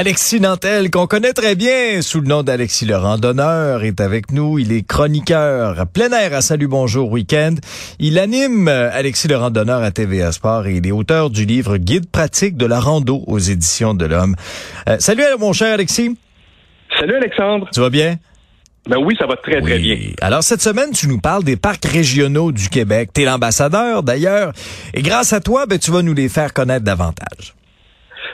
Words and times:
Alexis 0.00 0.38
Nantel, 0.38 0.92
qu'on 0.92 1.08
connaît 1.08 1.32
très 1.32 1.56
bien 1.56 2.02
sous 2.02 2.20
le 2.20 2.28
nom 2.28 2.44
d'Alexis 2.44 2.86
Laurent 2.86 3.18
d'honneur, 3.18 3.82
est 3.82 4.00
avec 4.00 4.30
nous. 4.30 4.60
Il 4.60 4.70
est 4.70 4.86
chroniqueur 4.86 5.88
plein 5.92 6.12
air 6.12 6.34
à 6.34 6.40
Salut 6.40 6.68
Bonjour 6.68 7.10
Week-end. 7.10 7.56
Il 7.98 8.20
anime 8.20 8.68
euh, 8.68 8.90
Alexis 8.92 9.26
Laurent 9.26 9.50
d'honneur 9.50 9.82
à 9.82 9.90
TVA 9.90 10.30
Sport 10.30 10.68
et 10.68 10.76
il 10.76 10.86
est 10.86 10.92
auteur 10.92 11.30
du 11.30 11.46
livre 11.46 11.78
Guide 11.78 12.08
pratique 12.08 12.56
de 12.56 12.64
la 12.64 12.78
rando 12.78 13.24
aux 13.26 13.40
éditions 13.40 13.92
de 13.92 14.06
l'Homme. 14.06 14.36
Euh, 14.88 14.98
salut 15.00 15.24
mon 15.40 15.52
cher 15.52 15.74
Alexis. 15.74 16.16
Salut 16.96 17.16
Alexandre. 17.16 17.68
Tu 17.74 17.80
vas 17.80 17.90
bien? 17.90 18.18
Ben 18.88 18.98
oui, 18.98 19.16
ça 19.18 19.26
va 19.26 19.34
très 19.34 19.60
très 19.60 19.78
Oui. 19.78 19.96
bien. 19.96 20.12
Alors 20.20 20.44
cette 20.44 20.62
semaine, 20.62 20.92
tu 20.92 21.08
nous 21.08 21.18
parles 21.18 21.42
des 21.42 21.56
parcs 21.56 21.84
régionaux 21.84 22.52
du 22.52 22.68
Québec. 22.68 23.10
Tu 23.12 23.22
es 23.22 23.24
l'ambassadeur 23.24 24.04
d'ailleurs. 24.04 24.52
Et 24.94 25.02
grâce 25.02 25.32
à 25.32 25.40
toi, 25.40 25.66
ben, 25.66 25.76
tu 25.76 25.90
vas 25.90 26.02
nous 26.02 26.14
les 26.14 26.28
faire 26.28 26.52
connaître 26.52 26.84
davantage. 26.84 27.57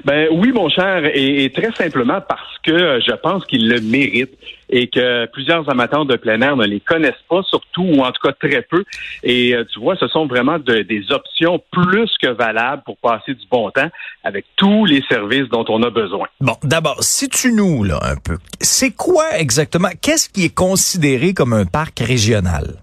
Ben 0.05 0.29
oui, 0.33 0.53
mon 0.53 0.69
cher, 0.69 1.03
et, 1.15 1.51
très 1.55 1.73
simplement 1.73 2.21
parce 2.21 2.59
que 2.63 2.73
euh, 2.73 3.01
je 3.07 3.13
pense 3.13 3.45
qu'ils 3.47 3.69
le 3.69 3.81
méritent 3.81 4.37
et 4.71 4.89
que 4.89 5.27
plusieurs 5.27 5.69
amateurs 5.71 6.05
de 6.07 6.17
plein 6.17 6.41
air 6.41 6.57
ne 6.57 6.65
les 6.67 6.81
connaissent 6.81 7.13
pas, 7.29 7.43
surtout 7.43 7.83
ou 7.83 8.01
en 8.03 8.11
tout 8.13 8.23
cas 8.27 8.33
très 8.33 8.63
peu. 8.63 8.85
Et 9.23 9.55
euh, 9.55 9.65
tu 9.73 9.79
vois, 9.79 9.95
ce 9.97 10.09
sont 10.09 10.27
vraiment 10.27 10.59
de- 10.59 10.83
des 10.83 11.13
options 11.13 11.63
plus 11.71 12.11
que 12.21 12.29
valables 12.29 12.83
pour 12.85 12.97
passer 12.97 13.35
du 13.35 13.47
bon 13.51 13.71
temps 13.71 13.91
avec 14.25 14.47
tous 14.57 14.85
les 14.87 15.03
services 15.09 15.49
dont 15.51 15.65
on 15.69 15.83
a 15.83 15.91
besoin. 15.91 16.27
Bon, 16.41 16.57
d'abord, 16.63 17.03
situe-nous 17.05 17.85
là 17.85 17.99
un 18.03 18.17
peu. 18.17 18.39
C'est 18.61 18.93
quoi 18.97 19.39
exactement? 19.39 19.91
Qu'est-ce 20.01 20.29
qui 20.29 20.47
est 20.47 20.55
considéré 20.55 21.35
comme 21.35 21.53
un 21.53 21.67
parc 21.67 22.01
régional? 22.01 22.77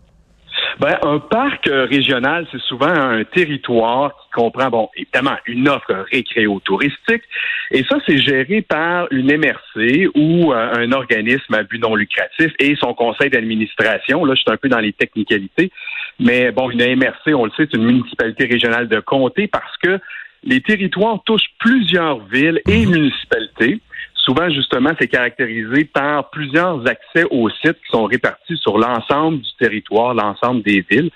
Ben, 0.81 0.97
un 1.03 1.19
parc 1.19 1.67
euh, 1.67 1.85
régional, 1.85 2.47
c'est 2.51 2.61
souvent 2.61 2.87
un 2.87 3.23
territoire 3.23 4.15
qui 4.15 4.31
comprend, 4.31 4.67
bon, 4.71 4.89
évidemment, 4.97 5.37
une 5.45 5.69
offre 5.69 5.93
récréo-touristique. 6.11 7.21
Et 7.69 7.83
ça, 7.83 7.99
c'est 8.07 8.17
géré 8.17 8.63
par 8.63 9.05
une 9.11 9.27
MRC 9.27 10.07
ou 10.15 10.51
euh, 10.51 10.73
un 10.73 10.91
organisme 10.91 11.53
à 11.53 11.61
but 11.61 11.77
non 11.77 11.93
lucratif 11.93 12.51
et 12.57 12.75
son 12.77 12.95
conseil 12.95 13.29
d'administration. 13.29 14.25
Là, 14.25 14.33
je 14.33 14.41
suis 14.41 14.51
un 14.51 14.57
peu 14.57 14.69
dans 14.69 14.79
les 14.79 14.91
technicalités. 14.91 15.71
Mais 16.19 16.51
bon, 16.51 16.71
une 16.71 16.83
MRC, 16.95 17.35
on 17.35 17.45
le 17.45 17.51
sait, 17.51 17.67
c'est 17.71 17.77
une 17.77 17.85
municipalité 17.85 18.45
régionale 18.45 18.87
de 18.87 18.99
comté 19.01 19.47
parce 19.47 19.77
que 19.83 19.99
les 20.43 20.61
territoires 20.61 21.21
touchent 21.27 21.53
plusieurs 21.59 22.25
villes 22.25 22.59
et 22.67 22.87
municipalités. 22.87 23.79
Souvent, 24.23 24.49
justement, 24.51 24.91
c'est 24.99 25.07
caractérisé 25.07 25.83
par 25.85 26.29
plusieurs 26.29 26.87
accès 26.87 27.25
aux 27.31 27.49
sites 27.49 27.77
qui 27.83 27.91
sont 27.91 28.05
répartis 28.05 28.55
sur 28.57 28.77
l'ensemble 28.77 29.39
du 29.39 29.49
territoire, 29.59 30.13
l'ensemble 30.13 30.61
des 30.61 30.85
villes. 30.89 31.09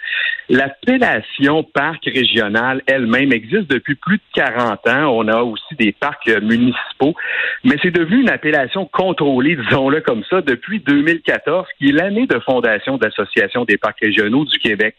L'appellation 0.50 1.64
parc 1.64 2.06
régional 2.06 2.82
elle-même 2.88 3.32
existe 3.32 3.70
depuis 3.70 3.94
plus 3.94 4.18
de 4.18 4.24
40 4.34 4.88
ans. 4.88 5.18
On 5.18 5.28
a 5.28 5.44
aussi 5.44 5.76
des 5.78 5.92
parcs 5.92 6.28
municipaux, 6.28 7.16
mais 7.64 7.76
c'est 7.84 7.92
devenu 7.92 8.22
une 8.22 8.30
appellation 8.30 8.86
contrôlée, 8.86 9.56
disons-le 9.56 10.02
comme 10.02 10.24
ça, 10.28 10.42
depuis 10.42 10.80
2014, 10.80 11.68
qui 11.78 11.90
est 11.90 11.94
l'année 11.94 12.26
de 12.26 12.40
fondation 12.40 12.98
de 12.98 13.06
l'Association 13.06 13.66
des 13.66 13.78
parcs 13.78 14.00
régionaux 14.02 14.46
du 14.46 14.58
Québec. 14.58 14.96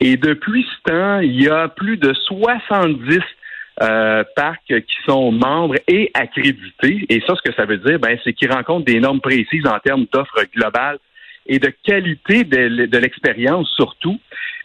Et 0.00 0.16
depuis 0.16 0.64
ce 0.64 0.90
temps, 0.90 1.18
il 1.20 1.42
y 1.42 1.48
a 1.48 1.68
plus 1.68 1.96
de 1.96 2.12
70 2.12 3.20
euh, 3.80 4.22
parcs 4.36 4.66
qui 4.66 4.96
sont 5.06 5.32
membres 5.32 5.76
et 5.88 6.10
accrédités. 6.14 7.06
Et 7.08 7.22
ça, 7.26 7.34
ce 7.36 7.42
que 7.48 7.54
ça 7.54 7.64
veut 7.64 7.78
dire, 7.78 7.98
ben, 7.98 8.18
c'est 8.22 8.32
qu'ils 8.32 8.52
rencontrent 8.52 8.84
des 8.84 9.00
normes 9.00 9.20
précises 9.20 9.66
en 9.66 9.78
termes 9.78 10.06
d'offres 10.12 10.44
globales 10.54 10.98
et 11.46 11.58
de 11.58 11.72
qualité 11.82 12.44
de, 12.44 12.86
de 12.86 12.98
l'expérience 12.98 13.68
surtout. 13.74 14.18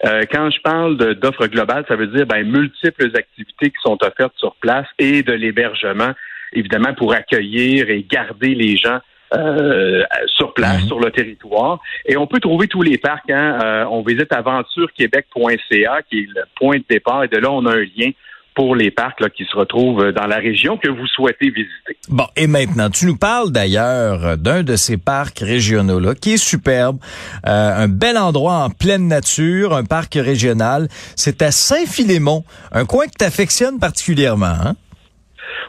Euh, 0.05 0.23
quand 0.31 0.49
je 0.51 0.61
parle 0.61 0.97
d'offres 1.15 1.47
globales, 1.47 1.85
ça 1.87 1.95
veut 1.95 2.07
dire 2.07 2.25
ben, 2.25 2.43
multiples 2.43 3.09
activités 3.15 3.69
qui 3.69 3.81
sont 3.81 3.97
offertes 4.03 4.37
sur 4.37 4.55
place 4.55 4.87
et 4.99 5.23
de 5.23 5.33
l'hébergement, 5.33 6.11
évidemment, 6.53 6.93
pour 6.93 7.13
accueillir 7.13 7.89
et 7.89 8.03
garder 8.03 8.53
les 8.53 8.77
gens 8.77 8.99
euh, 9.33 10.03
sur 10.27 10.53
place, 10.53 10.81
Mhm. 10.83 10.87
sur 10.87 10.99
le 10.99 11.11
territoire. 11.11 11.79
Et 12.05 12.15
on 12.15 12.27
peut 12.27 12.39
trouver 12.39 12.67
tous 12.67 12.81
les 12.81 12.97
parcs. 12.97 13.29
Hein? 13.29 13.59
Euh, 13.61 13.85
on 13.89 14.01
visite 14.01 14.31
aventurequebec.ca, 14.31 16.01
qui 16.09 16.19
est 16.19 16.27
le 16.33 16.43
point 16.55 16.77
de 16.77 16.83
départ, 16.89 17.23
et 17.23 17.27
de 17.27 17.37
là, 17.37 17.51
on 17.51 17.65
a 17.65 17.73
un 17.73 17.85
lien 17.97 18.11
pour 18.57 18.75
les 18.75 18.89
parcs 18.89 19.21
là, 19.21 19.29
qui 19.29 19.45
se 19.45 19.55
retrouvent 19.55 20.11
dans 20.13 20.25
la 20.25 20.37
région 20.37 20.77
que 20.77 20.89
vous 20.89 21.05
souhaitez 21.05 21.51
visiter. 21.51 21.95
Bon, 22.09 22.25
et 22.35 22.47
maintenant, 22.47 22.89
tu 22.89 23.05
nous 23.05 23.15
parles 23.15 23.51
d'ailleurs 23.51 24.35
d'un 24.35 24.63
de 24.63 24.75
ces 24.75 24.97
parcs 24.97 25.37
régionaux-là 25.37 26.15
qui 26.15 26.33
est 26.33 26.37
superbe, 26.37 26.97
euh, 27.45 27.83
un 27.83 27.87
bel 27.87 28.17
endroit 28.17 28.55
en 28.55 28.71
pleine 28.71 29.07
nature, 29.07 29.75
un 29.75 29.83
parc 29.83 30.15
régional. 30.15 30.87
C'est 31.15 31.43
à 31.43 31.51
Saint-Philémon, 31.51 32.43
un 32.71 32.85
coin 32.85 33.05
que 33.05 33.17
tu 33.19 33.25
affectionnes 33.25 33.77
particulièrement. 33.79 34.57
Hein? 34.65 34.73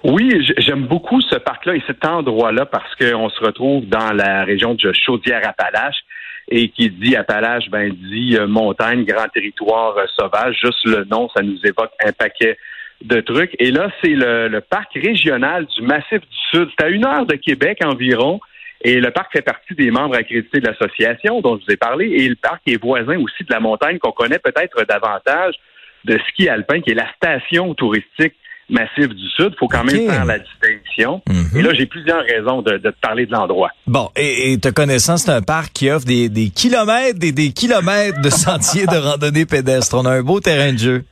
Oui, 0.04 0.30
j'aime 0.56 0.86
beaucoup 0.86 1.20
ce 1.20 1.36
parc-là 1.36 1.74
et 1.74 1.82
cet 1.86 2.06
endroit-là 2.06 2.64
parce 2.64 2.94
qu'on 2.94 3.28
se 3.28 3.44
retrouve 3.44 3.84
dans 3.84 4.14
la 4.14 4.44
région 4.44 4.74
de 4.74 4.92
Chaudière-Appalaches. 4.94 6.04
Et 6.50 6.70
qui 6.70 6.88
dit 6.88 7.14
Appalaches, 7.14 7.68
ben 7.68 7.92
dit 7.92 8.38
euh, 8.38 8.46
montagne, 8.46 9.04
grand 9.04 9.28
territoire 9.28 9.94
euh, 9.98 10.06
sauvage. 10.18 10.56
Juste 10.64 10.82
le 10.86 11.04
nom, 11.04 11.28
ça 11.36 11.42
nous 11.42 11.58
évoque 11.62 11.90
un 12.02 12.12
paquet 12.12 12.56
de 13.04 13.20
trucs. 13.20 13.54
Et 13.58 13.70
là, 13.70 13.90
c'est 14.02 14.14
le, 14.14 14.48
le 14.48 14.60
parc 14.60 14.92
régional 14.94 15.66
du 15.66 15.82
Massif 15.82 16.20
du 16.20 16.36
Sud. 16.50 16.68
C'est 16.78 16.84
à 16.84 16.88
une 16.88 17.04
heure 17.04 17.26
de 17.26 17.36
Québec 17.36 17.78
environ. 17.84 18.40
Et 18.82 19.00
le 19.00 19.10
parc 19.10 19.32
fait 19.32 19.42
partie 19.42 19.74
des 19.74 19.90
membres 19.90 20.16
accrédités 20.16 20.60
de 20.60 20.66
l'association 20.66 21.40
dont 21.40 21.58
je 21.58 21.64
vous 21.64 21.72
ai 21.72 21.76
parlé. 21.76 22.06
Et 22.06 22.28
le 22.28 22.36
parc 22.36 22.62
est 22.66 22.80
voisin 22.80 23.18
aussi 23.18 23.44
de 23.44 23.52
la 23.52 23.60
montagne 23.60 23.98
qu'on 23.98 24.12
connaît 24.12 24.38
peut-être 24.38 24.84
davantage 24.88 25.54
de 26.04 26.18
ski 26.28 26.48
alpin, 26.48 26.80
qui 26.80 26.90
est 26.90 26.94
la 26.94 27.12
station 27.14 27.74
touristique 27.74 28.34
Massif 28.70 29.08
du 29.08 29.28
Sud. 29.30 29.50
Il 29.52 29.56
faut 29.58 29.66
quand 29.66 29.84
même 29.84 30.08
faire 30.08 30.24
la 30.24 30.38
distinction. 30.38 31.22
Mhm. 31.28 31.58
Et 31.58 31.62
là, 31.62 31.72
j'ai 31.74 31.86
plusieurs 31.86 32.22
raisons 32.22 32.62
de, 32.62 32.76
de 32.76 32.90
te 32.90 33.00
parler 33.00 33.26
de 33.26 33.32
l'endroit. 33.32 33.70
Bon, 33.86 34.10
et, 34.14 34.52
et 34.52 34.58
te 34.58 34.68
connaissant, 34.68 35.16
c'est 35.16 35.30
un 35.30 35.42
parc 35.42 35.72
qui 35.72 35.90
offre 35.90 36.04
des, 36.04 36.28
des 36.28 36.50
kilomètres 36.50 37.18
et 37.22 37.32
des 37.32 37.52
kilomètres 37.52 38.20
de 38.20 38.30
sentiers 38.30 38.86
de 38.86 38.96
randonnée 38.96 39.46
pédestre. 39.46 39.96
On 39.96 40.04
a 40.04 40.10
un 40.10 40.22
beau 40.22 40.40
terrain 40.40 40.72
de 40.72 40.78
jeu. 40.78 41.04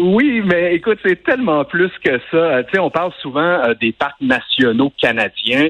Oui, 0.00 0.42
mais 0.44 0.74
écoute, 0.74 0.98
c'est 1.04 1.22
tellement 1.22 1.64
plus 1.64 1.90
que 2.02 2.18
ça. 2.30 2.36
Euh, 2.36 2.62
tu 2.64 2.72
sais, 2.72 2.78
on 2.78 2.90
parle 2.90 3.12
souvent 3.20 3.40
euh, 3.40 3.74
des 3.74 3.92
parcs 3.92 4.20
nationaux 4.20 4.92
canadiens 5.00 5.68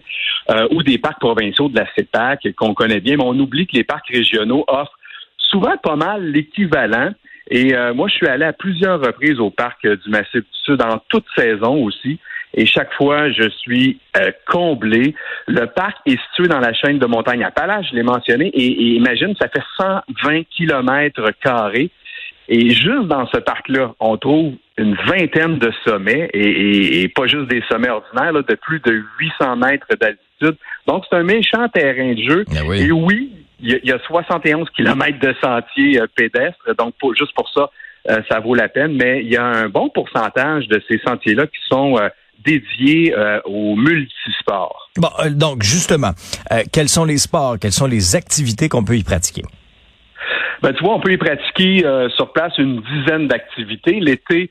euh, 0.50 0.68
ou 0.70 0.82
des 0.82 0.98
parcs 0.98 1.20
provinciaux 1.20 1.68
de 1.68 1.76
la 1.76 1.86
CEPAC 1.94 2.54
qu'on 2.56 2.74
connaît 2.74 3.00
bien, 3.00 3.16
mais 3.16 3.24
on 3.24 3.38
oublie 3.38 3.66
que 3.66 3.76
les 3.76 3.84
parcs 3.84 4.08
régionaux 4.08 4.64
offrent 4.68 4.98
souvent 5.36 5.76
pas 5.76 5.96
mal 5.96 6.24
l'équivalent. 6.30 7.12
Et 7.50 7.74
euh, 7.74 7.92
moi, 7.92 8.08
je 8.08 8.14
suis 8.14 8.26
allé 8.26 8.44
à 8.44 8.52
plusieurs 8.52 9.00
reprises 9.00 9.38
au 9.38 9.50
parc 9.50 9.84
euh, 9.84 9.96
du 9.96 10.10
Massif 10.10 10.40
du 10.40 10.58
Sud 10.64 10.82
en 10.82 10.98
toute 11.08 11.26
saison 11.36 11.82
aussi. 11.84 12.18
Et 12.56 12.66
chaque 12.66 12.92
fois, 12.94 13.32
je 13.32 13.48
suis 13.48 13.98
comblé. 14.46 15.14
Le 15.48 15.66
parc 15.66 15.96
est 16.06 16.18
situé 16.28 16.46
dans 16.46 16.60
la 16.60 16.72
chaîne 16.72 17.00
de 17.00 17.06
montagne 17.06 17.42
Appalaches, 17.42 17.88
je 17.90 17.96
l'ai 17.96 18.04
mentionné, 18.04 18.46
et, 18.46 18.66
et 18.66 18.94
imagine, 18.94 19.34
ça 19.40 19.48
fait 19.48 19.62
120 19.76 20.44
kilomètres 20.56 21.32
carrés. 21.42 21.90
Et 22.48 22.70
juste 22.70 23.06
dans 23.06 23.26
ce 23.28 23.38
parc-là, 23.38 23.94
on 24.00 24.16
trouve 24.18 24.54
une 24.76 24.94
vingtaine 25.06 25.58
de 25.58 25.72
sommets, 25.86 26.28
et, 26.34 26.40
et- 26.40 27.02
et 27.02 27.08
pas 27.08 27.26
juste 27.26 27.48
des 27.48 27.62
sommets 27.70 27.88
ordinaires, 27.88 28.32
là, 28.32 28.42
de 28.42 28.54
plus 28.56 28.80
de 28.80 29.02
800 29.20 29.56
mètres 29.56 29.86
d'altitude. 30.00 30.56
Donc, 30.86 31.04
c'est 31.08 31.16
un 31.16 31.22
méchant 31.22 31.68
terrain 31.68 32.12
de 32.12 32.22
jeu. 32.22 32.44
Ah 32.54 32.60
oui. 32.66 32.80
Et 32.82 32.90
oui, 32.92 33.32
il 33.60 33.70
y, 33.70 33.74
a- 33.74 33.78
il 33.82 33.88
y 33.88 33.92
a 33.92 33.98
71 34.06 34.68
kilomètres 34.76 35.20
de 35.20 35.34
sentiers 35.42 36.00
euh, 36.00 36.06
pédestres, 36.14 36.74
donc 36.76 36.94
pour- 37.00 37.14
juste 37.14 37.32
pour 37.34 37.48
ça, 37.54 37.70
euh, 38.10 38.20
ça 38.28 38.40
vaut 38.40 38.54
la 38.54 38.68
peine. 38.68 38.94
Mais 38.96 39.22
il 39.22 39.28
y 39.32 39.36
a 39.36 39.44
un 39.44 39.68
bon 39.68 39.88
pourcentage 39.88 40.66
de 40.68 40.82
ces 40.88 40.98
sentiers-là 41.06 41.46
qui 41.46 41.60
sont 41.70 41.96
euh, 41.98 42.08
dédiés 42.44 43.14
euh, 43.16 43.40
au 43.46 43.74
multisport. 43.76 44.90
Bon, 44.98 45.08
donc 45.30 45.62
justement, 45.62 46.10
quels 46.72 46.88
sont 46.88 47.04
les 47.04 47.16
sports, 47.18 47.56
quelles 47.60 47.72
sont 47.72 47.86
les 47.86 48.16
activités 48.16 48.68
qu'on 48.68 48.84
peut 48.84 48.96
y 48.96 49.02
pratiquer? 49.04 49.42
Ben, 50.62 50.72
tu 50.72 50.82
vois, 50.84 50.94
on 50.94 51.00
peut 51.00 51.12
y 51.12 51.16
pratiquer 51.16 51.84
euh, 51.84 52.08
sur 52.10 52.32
place 52.32 52.52
une 52.58 52.80
dizaine 52.82 53.28
d'activités. 53.28 54.00
L'été, 54.00 54.50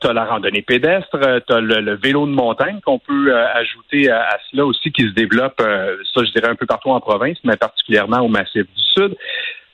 tu 0.00 0.08
as 0.08 0.12
la 0.12 0.24
randonnée 0.24 0.62
pédestre, 0.62 1.18
tu 1.46 1.52
as 1.52 1.60
le, 1.60 1.80
le 1.80 1.96
vélo 1.96 2.26
de 2.26 2.32
montagne 2.32 2.80
qu'on 2.84 2.98
peut 2.98 3.28
euh, 3.28 3.46
ajouter 3.54 4.10
à, 4.10 4.22
à 4.22 4.38
cela 4.50 4.64
aussi 4.64 4.90
qui 4.90 5.02
se 5.02 5.12
développe, 5.12 5.60
euh, 5.60 5.96
ça 6.14 6.24
je 6.24 6.32
dirais 6.32 6.48
un 6.48 6.54
peu 6.54 6.64
partout 6.64 6.90
en 6.90 7.00
province, 7.00 7.36
mais 7.44 7.56
particulièrement 7.56 8.20
au 8.20 8.28
Massif 8.28 8.62
du 8.62 8.82
Sud. 8.94 9.14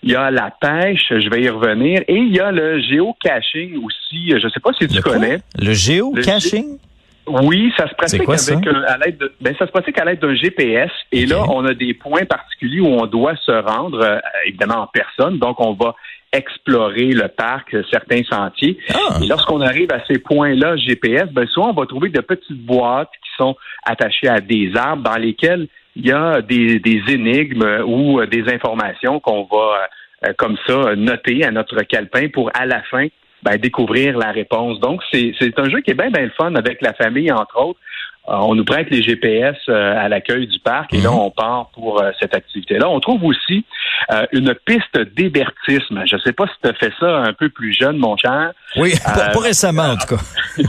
Il 0.02 0.10
y 0.10 0.16
a 0.16 0.32
la 0.32 0.50
pêche, 0.60 1.06
je 1.10 1.30
vais 1.30 1.42
y 1.42 1.48
revenir, 1.48 2.00
et 2.08 2.16
il 2.16 2.34
y 2.34 2.40
a 2.40 2.50
le 2.50 2.80
géocaching 2.80 3.80
aussi. 3.84 4.30
Je 4.30 4.44
ne 4.44 4.50
sais 4.50 4.58
pas 4.58 4.72
si 4.72 4.88
tu 4.88 5.00
quoi? 5.00 5.12
connais. 5.12 5.38
Le 5.56 5.72
géocaching? 5.72 6.78
Oui, 7.26 7.72
ça 7.76 7.88
se 7.88 7.94
pratique 7.94 8.24
quoi, 8.24 8.36
ça? 8.36 8.54
avec 8.54 8.66
un- 8.66 8.82
à 8.82 8.98
l'aide 8.98 9.18
de, 9.18 9.32
ben, 9.40 9.54
ça 9.58 9.66
se 9.66 9.70
pratique 9.72 9.98
à 9.98 10.04
l'aide 10.04 10.18
d'un 10.20 10.34
GPS. 10.34 10.90
Et 11.12 11.24
là, 11.26 11.42
on 11.48 11.64
a 11.64 11.74
des 11.74 11.94
points 11.94 12.24
particuliers 12.24 12.80
où 12.80 12.88
on 12.88 13.06
doit 13.06 13.36
se 13.36 13.52
rendre, 13.52 14.00
euh, 14.02 14.18
évidemment 14.46 14.82
en 14.82 14.86
personne. 14.88 15.38
Donc, 15.38 15.60
on 15.60 15.72
va 15.74 15.94
explorer 16.32 17.12
le 17.12 17.28
parc, 17.28 17.74
euh, 17.74 17.82
certains 17.90 18.22
sentiers. 18.24 18.78
Ah. 18.94 19.18
Et 19.22 19.26
lorsqu'on 19.26 19.60
arrive 19.60 19.92
à 19.92 20.04
ces 20.06 20.18
points-là 20.18 20.76
GPS, 20.76 21.28
ben 21.30 21.46
souvent 21.46 21.70
on 21.70 21.80
va 21.80 21.86
trouver 21.86 22.08
de 22.08 22.20
petites 22.20 22.64
boîtes 22.64 23.10
qui 23.22 23.30
sont 23.36 23.54
attachées 23.84 24.28
à 24.28 24.40
des 24.40 24.72
arbres 24.74 25.02
dans 25.02 25.18
lesquelles 25.18 25.68
il 25.94 26.06
y 26.06 26.12
a 26.12 26.40
des, 26.40 26.78
des 26.78 27.02
énigmes 27.08 27.82
ou 27.86 28.18
euh, 28.20 28.26
des 28.26 28.50
informations 28.52 29.20
qu'on 29.20 29.44
va 29.44 29.88
euh, 30.26 30.32
comme 30.38 30.56
ça 30.66 30.96
noter 30.96 31.44
à 31.44 31.50
notre 31.50 31.82
calepin 31.82 32.28
pour 32.28 32.50
à 32.54 32.64
la 32.64 32.82
fin 32.84 33.06
ben, 33.42 33.56
découvrir 33.56 34.16
la 34.16 34.32
réponse. 34.32 34.80
Donc 34.80 35.02
c'est 35.12 35.58
un 35.58 35.68
jeu 35.68 35.80
qui 35.80 35.90
est 35.90 35.94
bien 35.94 36.10
bien 36.10 36.22
le 36.22 36.30
fun 36.30 36.54
avec 36.54 36.80
la 36.80 36.92
famille 36.94 37.30
entre 37.32 37.58
autres. 37.58 37.80
Euh, 38.28 38.34
on 38.34 38.54
nous 38.54 38.64
prête 38.64 38.88
les 38.90 39.02
GPS 39.02 39.56
euh, 39.68 39.96
à 39.98 40.08
l'accueil 40.08 40.46
du 40.46 40.58
parc 40.60 40.94
et 40.94 41.00
là, 41.00 41.10
on 41.10 41.30
part 41.30 41.70
pour 41.74 42.00
euh, 42.00 42.10
cette 42.20 42.34
activité-là. 42.34 42.88
On 42.88 43.00
trouve 43.00 43.24
aussi 43.24 43.64
euh, 44.12 44.26
une 44.32 44.54
piste 44.64 44.96
d'hébertisme. 45.16 46.02
Je 46.06 46.16
ne 46.16 46.20
sais 46.20 46.32
pas 46.32 46.46
si 46.46 46.52
tu 46.62 46.68
as 46.68 46.74
fait 46.74 46.92
ça 46.98 47.18
un 47.18 47.32
peu 47.32 47.48
plus 47.48 47.72
jeune, 47.72 47.96
mon 47.98 48.16
cher. 48.16 48.52
Oui, 48.76 48.92
pas, 49.04 49.28
Euh, 49.28 49.32
pas 49.32 49.40
récemment, 49.40 49.90
en 49.90 49.96
tout 49.96 50.16
cas. 50.16 50.22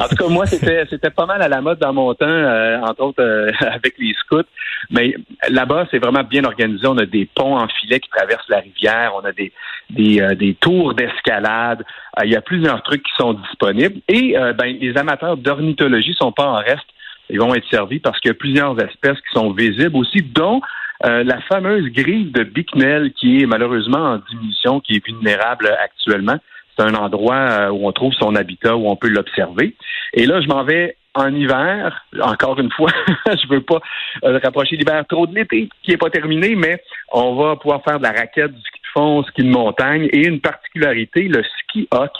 en 0.00 0.08
tout 0.08 0.16
cas, 0.16 0.28
moi, 0.28 0.46
c'était 0.46 0.84
c'était 0.88 1.10
pas 1.10 1.26
mal 1.26 1.42
à 1.42 1.48
la 1.48 1.60
mode 1.60 1.78
dans 1.78 1.92
mon 1.92 2.14
temps, 2.14 2.26
euh, 2.26 2.80
entre 2.80 3.02
autres 3.02 3.22
euh, 3.22 3.50
avec 3.60 3.94
les 3.98 4.14
scouts. 4.20 4.42
Mais 4.90 5.14
là-bas, 5.48 5.86
c'est 5.90 5.98
vraiment 5.98 6.22
bien 6.22 6.44
organisé. 6.44 6.86
On 6.86 6.98
a 6.98 7.06
des 7.06 7.28
ponts 7.34 7.56
en 7.58 7.68
filet 7.68 8.00
qui 8.00 8.08
traversent 8.10 8.48
la 8.48 8.60
rivière. 8.60 9.12
On 9.16 9.24
a 9.24 9.32
des 9.32 9.52
des, 9.90 10.20
euh, 10.20 10.34
des 10.34 10.54
tours 10.54 10.94
d'escalade. 10.94 11.84
Euh, 12.18 12.24
il 12.24 12.32
y 12.32 12.36
a 12.36 12.40
plusieurs 12.40 12.82
trucs 12.82 13.02
qui 13.02 13.12
sont 13.18 13.34
disponibles. 13.34 14.00
Et 14.08 14.34
ben, 14.56 14.76
les 14.80 14.96
amateurs 14.96 15.36
d'ornithologie 15.36 16.14
sont 16.18 16.32
pas 16.32 16.46
en 16.46 16.56
reste. 16.56 16.85
Ils 17.30 17.40
vont 17.40 17.54
être 17.54 17.68
servis 17.70 17.98
parce 17.98 18.18
qu'il 18.20 18.30
y 18.30 18.32
a 18.32 18.34
plusieurs 18.34 18.78
espèces 18.80 19.18
qui 19.18 19.32
sont 19.32 19.52
visibles 19.52 19.96
aussi, 19.96 20.22
dont 20.22 20.60
euh, 21.04 21.24
la 21.24 21.40
fameuse 21.42 21.90
grille 21.90 22.30
de 22.30 22.44
Bicknell 22.44 23.12
qui 23.12 23.42
est 23.42 23.46
malheureusement 23.46 24.14
en 24.14 24.18
diminution, 24.30 24.80
qui 24.80 24.96
est 24.96 25.06
vulnérable 25.06 25.68
actuellement. 25.82 26.38
C'est 26.76 26.84
un 26.84 26.94
endroit 26.94 27.36
euh, 27.36 27.70
où 27.70 27.86
on 27.86 27.92
trouve 27.92 28.12
son 28.14 28.34
habitat, 28.34 28.76
où 28.76 28.88
on 28.88 28.96
peut 28.96 29.08
l'observer. 29.08 29.74
Et 30.14 30.26
là, 30.26 30.40
je 30.40 30.46
m'en 30.46 30.64
vais 30.64 30.96
en 31.16 31.34
hiver. 31.34 32.04
Encore 32.20 32.58
une 32.60 32.70
fois, 32.70 32.90
je 33.26 33.48
veux 33.48 33.62
pas 33.62 33.80
euh, 34.24 34.38
rapprocher 34.42 34.76
l'hiver 34.76 35.04
trop 35.08 35.26
de 35.26 35.34
l'été, 35.34 35.68
qui 35.82 35.92
est 35.92 35.96
pas 35.96 36.10
terminé, 36.10 36.54
mais 36.54 36.80
on 37.12 37.34
va 37.34 37.56
pouvoir 37.56 37.82
faire 37.82 37.98
de 37.98 38.04
la 38.04 38.12
raquette, 38.12 38.52
du 38.52 38.60
ski 38.60 38.80
de 38.80 39.00
fond, 39.00 39.22
ski 39.24 39.42
de 39.42 39.50
montagne 39.50 40.08
et 40.12 40.26
une 40.26 40.40
particularité, 40.40 41.22
le 41.22 41.42
ski 41.42 41.88
hoc, 41.90 42.12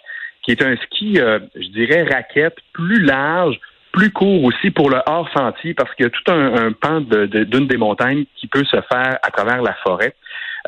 qui 0.43 0.53
est 0.53 0.63
un 0.63 0.77
ski, 0.77 1.19
euh, 1.19 1.41
je 1.55 1.69
dirais, 1.69 2.05
raquette 2.05 2.57
plus 2.73 3.03
large, 3.03 3.59
plus 3.97 4.11
court 4.11 4.45
aussi 4.45 4.71
pour 4.71 4.91
le 4.91 4.99
hors 5.07 5.27
sentier 5.33 5.73
parce 5.73 5.93
qu'il 5.95 6.05
y 6.05 6.07
a 6.07 6.11
tout 6.11 6.31
un, 6.31 6.67
un 6.67 6.73
pan 6.73 7.01
de- 7.01 7.25
de- 7.25 7.45
d'une 7.45 7.67
des 7.67 7.79
montagnes 7.79 8.25
qui 8.37 8.47
peut 8.47 8.65
se 8.65 8.77
faire 8.93 9.19
à 9.23 9.31
travers 9.31 9.63
la 9.63 9.73
forêt. 9.83 10.15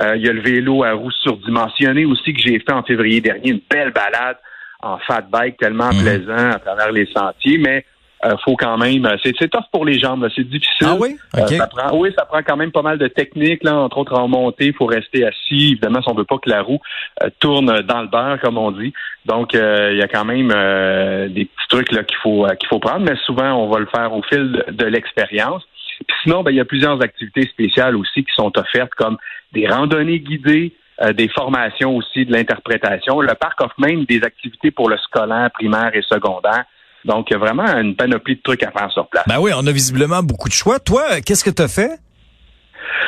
Euh, 0.01 0.17
il 0.17 0.23
y 0.25 0.29
a 0.31 0.33
le 0.33 0.41
vélo 0.41 0.83
à 0.83 0.93
roues 0.93 1.11
surdimensionné 1.11 2.07
aussi 2.07 2.33
que 2.33 2.41
j'ai 2.41 2.59
fait 2.59 2.73
en 2.73 2.83
février 2.85 3.21
dernier, 3.21 3.51
une 3.51 3.61
belle 3.71 3.93
balade 3.93 4.39
en 4.81 4.97
fat 5.07 5.27
bike 5.31 5.59
tellement 5.59 5.93
Mhm. 5.93 6.01
plaisant 6.03 6.51
à 6.53 6.59
travers 6.59 6.91
les 6.91 7.07
sentiers, 7.15 7.59
mais 7.59 7.85
euh, 8.25 8.37
faut 8.45 8.57
quand 8.57 8.77
même, 8.79 9.09
c'est 9.23 9.35
c'est 9.39 9.49
tough 9.49 9.65
pour 9.73 9.85
les 9.85 9.99
jambes, 9.99 10.29
c'est 10.35 10.49
difficile. 10.49 10.87
Ah 10.87 10.97
oui? 10.99 11.17
Euh, 11.37 11.43
OK. 11.43 11.51
ça 11.51 11.67
prend, 11.67 11.97
oui, 11.97 12.13
ça 12.17 12.25
prend 12.25 12.43
quand 12.43 12.57
même 12.57 12.73
pas 12.73 12.83
mal 12.83 12.99
de 12.99 13.09
techniques, 13.09 13.63
là, 13.65 13.77
entre 13.77 13.99
autres 13.99 14.19
en 14.19 14.29
montée, 14.29 14.67
il 14.67 14.75
faut 14.75 14.87
rester 14.87 15.25
assis. 15.25 15.73
Évidemment, 15.73 16.03
si 16.03 16.09
on 16.09 16.15
veut 16.15 16.25
pas 16.25 16.39
que 16.39 16.51
la 16.51 16.63
roue 16.63 16.81
euh, 17.23 17.31
tourne 17.39 17.81
dans 17.83 18.03
le 18.03 18.09
beurre, 18.09 18.41
comme 18.41 18.59
on 18.59 18.73
dit. 18.73 18.93
Donc, 19.25 19.55
euh, 19.55 19.91
il 19.93 19.99
y 19.99 20.03
a 20.03 20.09
quand 20.09 20.25
même 20.25 20.51
euh, 20.55 21.29
des 21.29 21.45
petits 21.45 21.69
trucs 21.69 21.93
là 21.93 22.03
qu'il 22.03 22.17
faut 22.19 22.45
euh, 22.45 22.55
qu'il 22.55 22.69
faut 22.69 22.81
prendre, 22.81 23.01
mais 23.01 23.17
souvent 23.25 23.53
on 23.53 23.69
va 23.69 23.79
le 23.79 23.87
faire 23.87 24.13
au 24.13 24.23
fil 24.23 24.53
de, 24.53 24.65
de 24.73 24.85
l'expérience. 24.87 25.63
Puis 26.07 26.17
sinon, 26.23 26.43
ben, 26.43 26.51
il 26.51 26.57
y 26.57 26.61
a 26.61 26.65
plusieurs 26.65 27.01
activités 27.03 27.43
spéciales 27.47 27.97
aussi 27.97 28.25
qui 28.25 28.33
sont 28.35 28.57
offertes, 28.57 28.95
comme 28.95 29.17
des 29.53 29.67
randonnées 29.67 30.21
guidées, 30.21 30.73
euh, 31.03 31.13
des 31.13 31.29
formations 31.29 31.97
aussi 31.97 32.25
de 32.25 32.33
l'interprétation. 32.33 33.21
Le 33.21 33.35
parc 33.35 33.61
offre 33.63 33.75
même 33.79 34.05
des 34.05 34.23
activités 34.23 34.71
pour 34.71 34.89
le 34.89 34.97
scolaire, 34.99 35.51
primaire 35.53 35.91
et 35.95 36.03
secondaire. 36.03 36.65
Donc, 37.05 37.27
il 37.31 37.35
y 37.35 37.37
a 37.37 37.39
vraiment 37.39 37.65
une 37.79 37.95
panoplie 37.97 38.37
de 38.37 38.43
trucs 38.43 38.63
à 38.63 38.71
faire 38.71 38.91
sur 38.93 39.07
place. 39.09 39.25
Ben 39.27 39.39
oui, 39.41 39.53
on 39.55 39.67
a 39.67 39.73
visiblement 39.73 40.23
beaucoup 40.23 40.49
de 40.49 40.55
choix. 40.55 40.79
Toi, 40.79 41.21
qu'est-ce 41.25 41.45
que 41.45 41.51
tu 41.51 41.63
as 41.63 41.69
fait? 41.69 41.93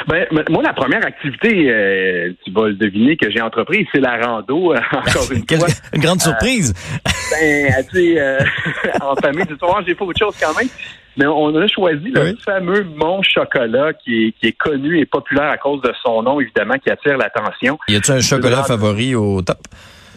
Ben, 0.09 0.27
moi, 0.49 0.63
la 0.63 0.73
première 0.73 1.05
activité, 1.05 1.71
euh, 1.71 2.33
tu 2.45 2.51
vas 2.53 2.69
le 2.69 2.75
deviner 2.75 3.17
que 3.17 3.31
j'ai 3.31 3.41
entreprise, 3.41 3.87
c'est 3.93 4.01
la 4.01 4.17
rando. 4.17 4.73
euh, 4.73 4.79
encore 4.93 5.31
une 5.33 5.45
fois, 5.59 5.69
une 5.95 6.01
grande 6.03 6.21
surprise. 6.21 6.73
ben, 7.05 7.75
tu 7.91 7.97
sais, 8.15 8.21
euh, 8.21 8.39
en 9.03 9.15
famille, 9.17 9.47
tu 9.47 9.55
vois, 9.61 9.83
j'ai 9.87 9.95
fait 9.95 10.03
autre 10.05 10.19
chose 10.19 10.35
quand 10.41 10.57
même. 10.59 10.69
Mais 11.17 11.27
on 11.27 11.55
a 11.57 11.67
choisi 11.67 12.09
le 12.11 12.37
fameux 12.45 12.85
Mont 12.85 13.21
Chocolat 13.23 13.93
qui 13.93 14.29
est, 14.29 14.33
qui 14.33 14.47
est 14.47 14.53
connu 14.57 14.99
et 15.01 15.05
populaire 15.07 15.51
à 15.51 15.59
cause 15.59 15.83
de 15.83 15.93
son 16.03 16.23
nom, 16.23 16.41
évidemment, 16.41 16.75
qui 16.79 16.89
attire 16.89 17.19
l'attention. 17.19 17.79
Y 17.89 17.97
a-tu 17.97 18.13
un 18.13 18.21
chocolat 18.21 18.63
favori 18.63 19.15
au 19.15 19.43
top? 19.43 19.59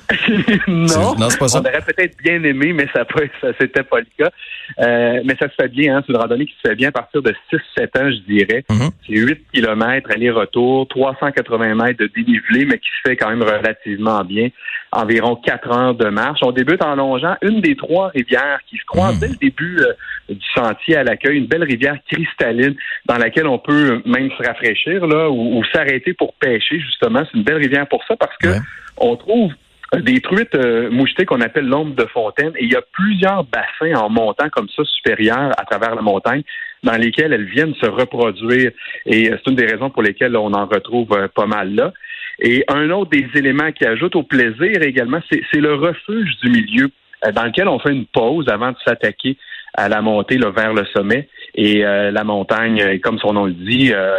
non, 0.68 1.16
non, 1.18 1.30
c'est 1.30 1.40
pas 1.40 1.48
ça. 1.48 1.60
on 1.60 1.62
aurait 1.62 1.82
peut-être 1.82 2.18
bien 2.24 2.44
aimé, 2.44 2.74
mais 2.74 2.88
ça, 2.94 3.06
ça 3.42 3.48
c'était 3.60 3.84
pas 3.84 4.00
le 4.00 4.08
cas. 4.18 4.30
Euh, 4.80 5.22
mais 5.26 5.36
ça 5.40 5.50
se 5.50 5.56
fait 5.56 5.68
bien, 5.70 5.98
hein, 5.98 6.04
c'est 6.06 6.14
une 6.14 6.20
randonnée 6.20 6.46
qui 6.46 6.54
se 6.62 6.70
fait 6.70 6.76
bien 6.76 6.90
à 6.90 6.92
partir 6.92 7.22
de 7.22 7.34
6-7 7.52 8.00
ans, 8.00 8.12
je 8.12 8.32
dirais. 8.32 8.64
Mhm. 8.70 8.90
C'est 9.08 9.14
8 9.16 9.42
km 9.54 10.12
aller-retour, 10.12 10.88
380 10.90 11.76
mètres 11.76 12.00
de 12.00 12.08
dénivelé, 12.16 12.66
mais 12.66 12.78
qui 12.78 12.90
se 12.90 13.10
fait 13.10 13.16
quand 13.16 13.30
même 13.30 13.44
relativement 13.44 14.24
bien. 14.24 14.50
Environ 14.92 15.36
4 15.38 15.72
heures 15.72 15.96
de 15.96 16.10
marche. 16.10 16.40
On 16.44 16.52
débute 16.52 16.84
en 16.84 16.96
longeant 16.96 17.36
une 17.42 17.62
des 17.62 17.76
trois 17.76 18.10
rivières 18.10 18.60
qui 18.68 18.78
se 18.78 18.86
croisent 18.86 19.16
Mhm. 19.16 19.20
dès 19.22 19.28
le 19.30 19.36
début 19.36 19.78
euh, 19.80 19.94
du 20.34 20.46
sentier 20.56 20.98
à 20.98 21.04
l'accueil, 21.04 21.38
une 21.38 21.48
belle 21.48 21.64
rivière 21.64 21.98
cristalline 22.12 22.76
dans 23.06 23.18
laquelle 23.18 23.48
on 23.48 23.58
peut 23.60 24.02
même 24.06 24.30
se 24.38 24.48
rafraîchir 24.48 25.06
là 25.08 25.30
ou, 25.30 25.58
ou 25.60 25.64
s'arrêter 25.74 26.14
pour 26.14 26.34
pêcher 26.36 26.80
justement. 26.80 27.24
C'est 27.32 27.38
une 27.38 27.44
belle 27.44 27.58
rivière 27.58 27.88
pour 27.88 28.04
ça 28.08 28.16
parce 28.16 28.36
que 28.38 28.48
Ouais. 28.50 28.60
on 28.98 29.16
trouve 29.16 29.52
des 30.02 30.22
truites 30.22 30.56
euh, 30.56 30.90
mouchetées 30.90 31.26
qu'on 31.26 31.42
appelle 31.42 31.68
l'ombre 31.68 31.96
de 31.96 32.06
fontaine 32.06 32.54
et 32.58 32.64
il 32.64 32.72
y 32.72 32.76
a 32.76 32.82
plusieurs 32.92 33.44
bassins 33.44 33.96
en 33.96 34.10
montant 34.10 34.50
comme 34.50 34.68
ça 34.70 34.84
supérieurs 34.86 35.52
à 35.58 35.66
travers 35.66 35.96
la 35.96 36.02
montagne 36.02 36.44
dans 36.84 36.98
lesquels 36.98 37.34
elles 37.34 37.46
viennent 37.46 37.76
se 37.76 37.86
reproduire 37.86 38.72
et 39.06 39.30
euh, 39.30 39.38
c'est 39.38 39.52
une 39.52 39.56
des 39.56 39.66
raisons 39.66 39.90
pour 39.90 40.02
lesquelles 40.02 40.36
on 40.36 40.54
en 40.54 40.66
retrouve 40.66 41.12
euh, 41.14 41.28
pas 41.28 41.46
mal 41.46 41.74
là. 41.74 41.94
Et 42.40 42.64
un 42.68 42.90
autre 42.90 43.12
des 43.12 43.28
éléments 43.36 43.72
qui 43.72 43.86
ajoute 43.86 44.16
au 44.16 44.24
plaisir 44.24 44.82
également, 44.82 45.20
c'est 45.30 45.60
le 45.60 45.76
refuge 45.76 46.38
du 46.42 46.50
milieu 46.50 46.90
euh, 47.26 47.32
dans 47.32 47.46
lequel 47.46 47.68
on 47.68 47.80
fait 47.80 47.92
une 47.92 48.06
pause 48.06 48.48
avant 48.50 48.72
de 48.72 48.78
s'attaquer 48.86 49.38
à 49.74 49.90
la 49.90 50.02
montée 50.02 50.38
là, 50.38 50.50
vers 50.52 50.74
le 50.74 50.86
sommet. 50.96 51.30
Et 51.56 51.86
euh, 51.86 52.12
la 52.12 52.24
montagne, 52.24 52.82
euh, 52.82 52.98
comme 53.02 53.20
son 53.20 53.34
nom 53.34 53.46
le 53.46 53.54
dit, 53.54 53.92
euh, 53.94 54.12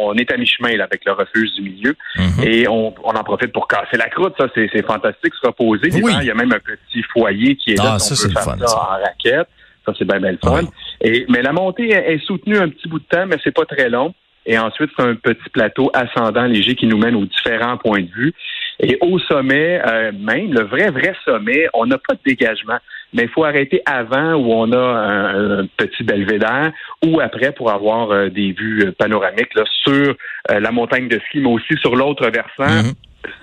on 0.00 0.14
est 0.14 0.30
à 0.32 0.36
mi-chemin 0.36 0.76
là, 0.76 0.84
avec 0.84 1.04
le 1.04 1.12
refuge 1.12 1.52
du 1.54 1.62
milieu. 1.62 1.94
Mhm. 2.16 2.44
Et 2.44 2.68
on, 2.68 2.94
on 3.04 3.10
en 3.10 3.24
profite 3.24 3.52
pour 3.52 3.68
casser 3.68 3.96
la 3.96 4.08
croûte. 4.08 4.34
Ça, 4.38 4.46
c'est 4.54 4.68
c'est 4.72 4.86
fantastique, 4.86 5.34
se 5.40 5.46
reposer. 5.46 5.90
Oui. 6.02 6.12
Il 6.20 6.26
y 6.26 6.30
a 6.30 6.34
même 6.34 6.52
un 6.52 6.58
petit 6.58 7.02
foyer 7.12 7.56
qui 7.56 7.72
est 7.72 7.76
là. 7.76 7.94
Ah, 7.94 7.98
ça, 7.98 8.12
on 8.12 8.16
c'est 8.16 8.28
peut 8.28 8.34
le 8.34 8.40
faire 8.40 8.44
fun, 8.44 8.58
ça 8.58 8.66
ça. 8.66 8.76
en 8.76 9.02
raquette. 9.04 9.48
Ça, 9.86 9.92
c'est 9.98 10.04
bien, 10.04 10.20
bien 10.20 10.32
le 10.32 10.38
fun. 10.42 10.60
Oui. 10.62 10.68
Et, 11.00 11.26
mais 11.28 11.42
la 11.42 11.52
montée 11.52 11.90
est, 11.90 12.14
est 12.14 12.24
soutenue 12.24 12.58
un 12.58 12.68
petit 12.68 12.88
bout 12.88 12.98
de 12.98 13.04
temps, 13.04 13.26
mais 13.26 13.36
c'est 13.42 13.54
pas 13.54 13.64
très 13.64 13.88
long. 13.88 14.14
Et 14.46 14.58
ensuite, 14.58 14.90
c'est 14.96 15.04
un 15.04 15.14
petit 15.14 15.50
plateau 15.52 15.90
ascendant 15.92 16.44
léger 16.44 16.74
qui 16.74 16.86
nous 16.86 16.96
mène 16.96 17.14
aux 17.14 17.26
différents 17.26 17.76
points 17.76 18.00
de 18.00 18.08
vue. 18.08 18.32
Et 18.80 18.96
au 19.02 19.18
sommet, 19.18 19.80
euh, 19.86 20.10
même 20.12 20.52
le 20.52 20.62
vrai, 20.64 20.90
vrai 20.90 21.14
sommet, 21.24 21.66
on 21.74 21.84
n'a 21.84 21.98
pas 21.98 22.14
de 22.14 22.20
dégagement. 22.24 22.78
Mais 23.14 23.22
il 23.24 23.28
faut 23.30 23.44
arrêter 23.44 23.80
avant 23.86 24.34
où 24.34 24.52
on 24.52 24.70
a 24.72 24.78
un, 24.78 25.60
un 25.60 25.66
petit 25.76 26.02
belvédère 26.02 26.72
ou 27.04 27.20
après 27.20 27.52
pour 27.52 27.70
avoir 27.70 28.10
euh, 28.10 28.28
des 28.28 28.52
vues 28.52 28.84
euh, 28.84 28.92
panoramiques 28.92 29.54
là, 29.54 29.64
sur 29.84 30.14
euh, 30.50 30.60
la 30.60 30.70
montagne 30.70 31.08
de 31.08 31.18
ski, 31.28 31.40
mais 31.40 31.48
aussi 31.48 31.74
sur 31.80 31.96
l'autre 31.96 32.28
versant, 32.30 32.82
Mhm. 32.82 32.92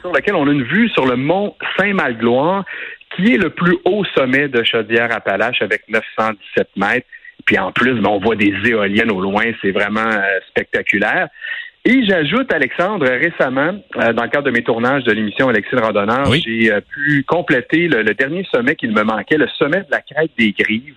sur 0.01 0.11
lequel 0.11 0.35
on 0.35 0.47
a 0.47 0.51
une 0.51 0.63
vue 0.63 0.89
sur 0.89 1.05
le 1.05 1.15
mont 1.15 1.55
Saint-Malgloire, 1.77 2.63
qui 3.15 3.33
est 3.33 3.37
le 3.37 3.49
plus 3.49 3.77
haut 3.85 4.03
sommet 4.15 4.47
de 4.47 4.63
Chaudière-Appalaches 4.63 5.61
avec 5.61 5.83
917 5.89 6.69
mètres. 6.75 7.07
Puis 7.45 7.57
en 7.59 7.71
plus, 7.71 7.93
ben, 7.93 8.09
on 8.09 8.19
voit 8.19 8.35
des 8.35 8.53
éoliennes 8.65 9.11
au 9.11 9.21
loin, 9.21 9.43
c'est 9.61 9.71
vraiment 9.71 10.09
spectaculaire. 10.49 11.27
Et 11.87 12.03
j'ajoute, 12.03 12.51
Alexandre, 12.51 13.05
récemment, 13.07 13.75
euh, 13.97 14.11
dans 14.13 14.23
le 14.23 14.29
cadre 14.29 14.45
de 14.45 14.51
mes 14.51 14.63
tournages 14.63 15.03
de 15.03 15.11
l'émission 15.11 15.49
Alexis 15.49 15.75
le 15.75 15.81
Randonneur, 15.81 16.27
Oui. 16.29 16.43
j'ai 16.43 16.71
euh, 16.73 16.81
pu 16.81 17.23
compléter 17.27 17.87
le, 17.87 18.01
le 18.01 18.13
dernier 18.15 18.43
sommet 18.51 18.75
qu'il 18.75 18.91
me 18.91 19.03
manquait, 19.03 19.37
le 19.37 19.47
sommet 19.59 19.81
de 19.81 19.91
la 19.91 20.01
crête 20.01 20.31
des 20.37 20.51
Grives, 20.51 20.95